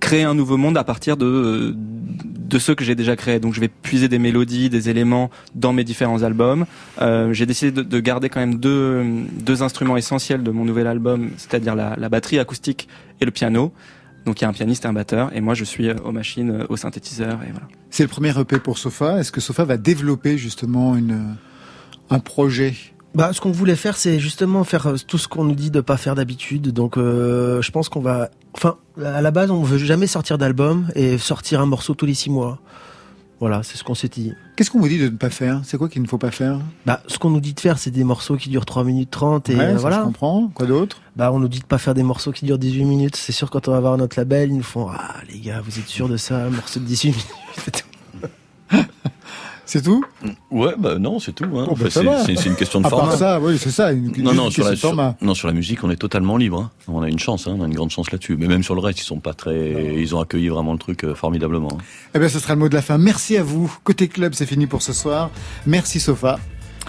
[0.06, 3.40] créer un nouveau monde à partir de de ceux que j'ai déjà créés.
[3.40, 6.68] Donc je vais puiser des mélodies, des éléments dans mes différents albums.
[7.02, 9.04] Euh, j'ai décidé de, de garder quand même deux
[9.50, 12.88] deux instruments essentiels de mon nouvel album, c'est-à-dire la, la batterie acoustique
[13.20, 13.74] et le piano.
[14.26, 16.12] Donc il y a un pianiste et un batteur, et moi je suis euh, aux
[16.12, 17.68] machines, euh, au synthétiseur, et voilà.
[17.90, 19.20] C'est le premier EP pour Sofa.
[19.20, 21.36] Est-ce que Sofa va développer justement une,
[22.12, 22.76] un projet
[23.16, 25.80] Bah, ce qu'on voulait faire, c'est justement faire euh, tout ce qu'on nous dit de
[25.80, 26.74] pas faire d'habitude.
[26.74, 28.30] Donc, euh, je pense qu'on va.
[28.54, 32.14] Enfin, à la base, on veut jamais sortir d'album et sortir un morceau tous les
[32.14, 32.60] six mois.
[33.40, 34.34] Voilà, c'est ce qu'on s'est dit.
[34.56, 35.62] Qu'est-ce qu'on vous dit de ne pas faire?
[35.64, 36.60] C'est quoi qu'il ne faut pas faire?
[36.86, 39.50] Bah, ce qu'on nous dit de faire, c'est des morceaux qui durent 3 minutes 30
[39.50, 40.00] et Ouais, euh, ça, voilà.
[40.00, 40.52] Je comprends.
[40.54, 41.02] Quoi d'autre?
[41.16, 43.16] Bah, on nous dit de pas faire des morceaux qui durent 18 minutes.
[43.16, 45.80] C'est sûr, quand on va voir notre label, ils nous font Ah, les gars, vous
[45.80, 47.86] êtes sûrs de ça Un morceau de 18 minutes
[49.66, 50.04] C'est tout
[50.52, 51.46] Ouais, bah non, c'est tout.
[51.56, 51.66] Hein.
[51.70, 53.18] Oh, bah, c'est- une question de À part format.
[53.18, 53.92] ça, oui, c'est ça.
[53.92, 55.16] Une, Non, non, sur la, de format.
[55.18, 56.60] sur- non, sur la musique, on est totalement libre.
[56.62, 56.72] hein.
[56.88, 58.38] On a une chance, hein, on a une grande chance là-dessus.
[58.38, 61.04] Mais même sur le reste, ils sont pas très, ils ont accueilli vraiment le truc
[61.04, 61.78] euh, formidablement.
[62.14, 62.98] Eh bien, ce sera le mot de la fin.
[62.98, 63.76] Merci à vous.
[63.84, 65.32] Côté club, c'est fini pour ce soir.
[65.66, 66.40] Merci Sofa.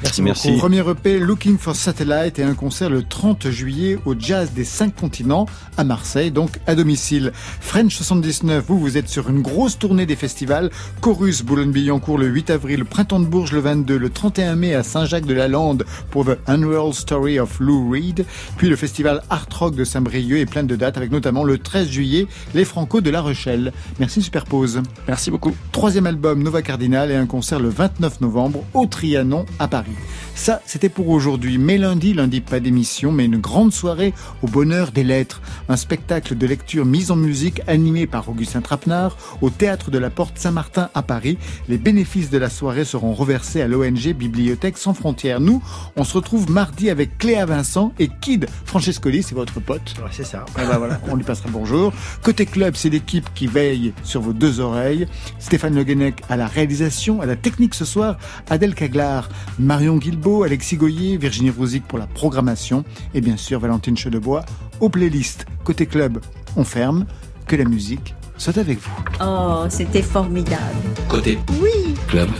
[0.02, 0.50] Merci, Merci.
[0.50, 4.64] Au premier EP Looking for Satellite et un concert le 30 juillet au Jazz des
[4.64, 5.46] cinq continents
[5.78, 7.32] à Marseille, donc à domicile.
[7.60, 10.70] French 79, vous, vous êtes sur une grosse tournée des festivals.
[11.00, 15.86] Chorus Boulogne-Billancourt le 8 avril, Printemps de Bourges le 22, le 31 mai à Saint-Jacques-de-la-Lande
[16.10, 18.26] pour The Unreal Story of Lou Reed,
[18.58, 21.88] puis le festival Art Rock de Saint-Brieuc et plein de dates avec notamment le 13
[21.88, 23.72] juillet les Franco de La Rochelle.
[23.98, 24.82] Merci Superpose.
[25.08, 25.54] Merci beaucoup.
[25.72, 29.85] Troisième album Nova Cardinal et un concert le 29 novembre au Trianon à Paris.
[30.34, 31.58] Ça, c'était pour aujourd'hui.
[31.58, 34.12] Mais lundi, lundi pas d'émission, mais une grande soirée
[34.42, 35.40] au bonheur des lettres.
[35.68, 40.10] Un spectacle de lecture mise en musique animé par Augustin Trapenard au théâtre de la
[40.10, 41.38] Porte Saint-Martin à Paris.
[41.68, 45.40] Les bénéfices de la soirée seront reversés à l'ONG Bibliothèque sans frontières.
[45.40, 45.62] Nous,
[45.96, 49.94] on se retrouve mardi avec Cléa Vincent et Kid Francescoli, c'est votre pote.
[49.98, 50.44] Ouais, c'est ça.
[50.56, 51.92] Ah bah voilà, on lui passera bonjour.
[52.22, 55.06] Côté club, c'est l'équipe qui veille sur vos deux oreilles.
[55.38, 58.16] Stéphane Le Guenec à la réalisation, à la technique ce soir,
[58.50, 59.28] Adèle Caglar,
[59.76, 64.42] Marion Guilbeault, Alexis Goyer, Virginie Rouzic pour la programmation et bien sûr Valentine Chedebois
[64.80, 65.44] aux playlists.
[65.64, 66.18] Côté club,
[66.56, 67.04] on ferme.
[67.46, 68.90] Que la musique soit avec vous.
[69.20, 70.62] Oh, c'était formidable.
[71.10, 71.94] Côté Oui.
[72.08, 72.30] club.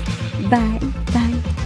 [0.49, 0.81] Bye,
[1.13, 1.66] bye.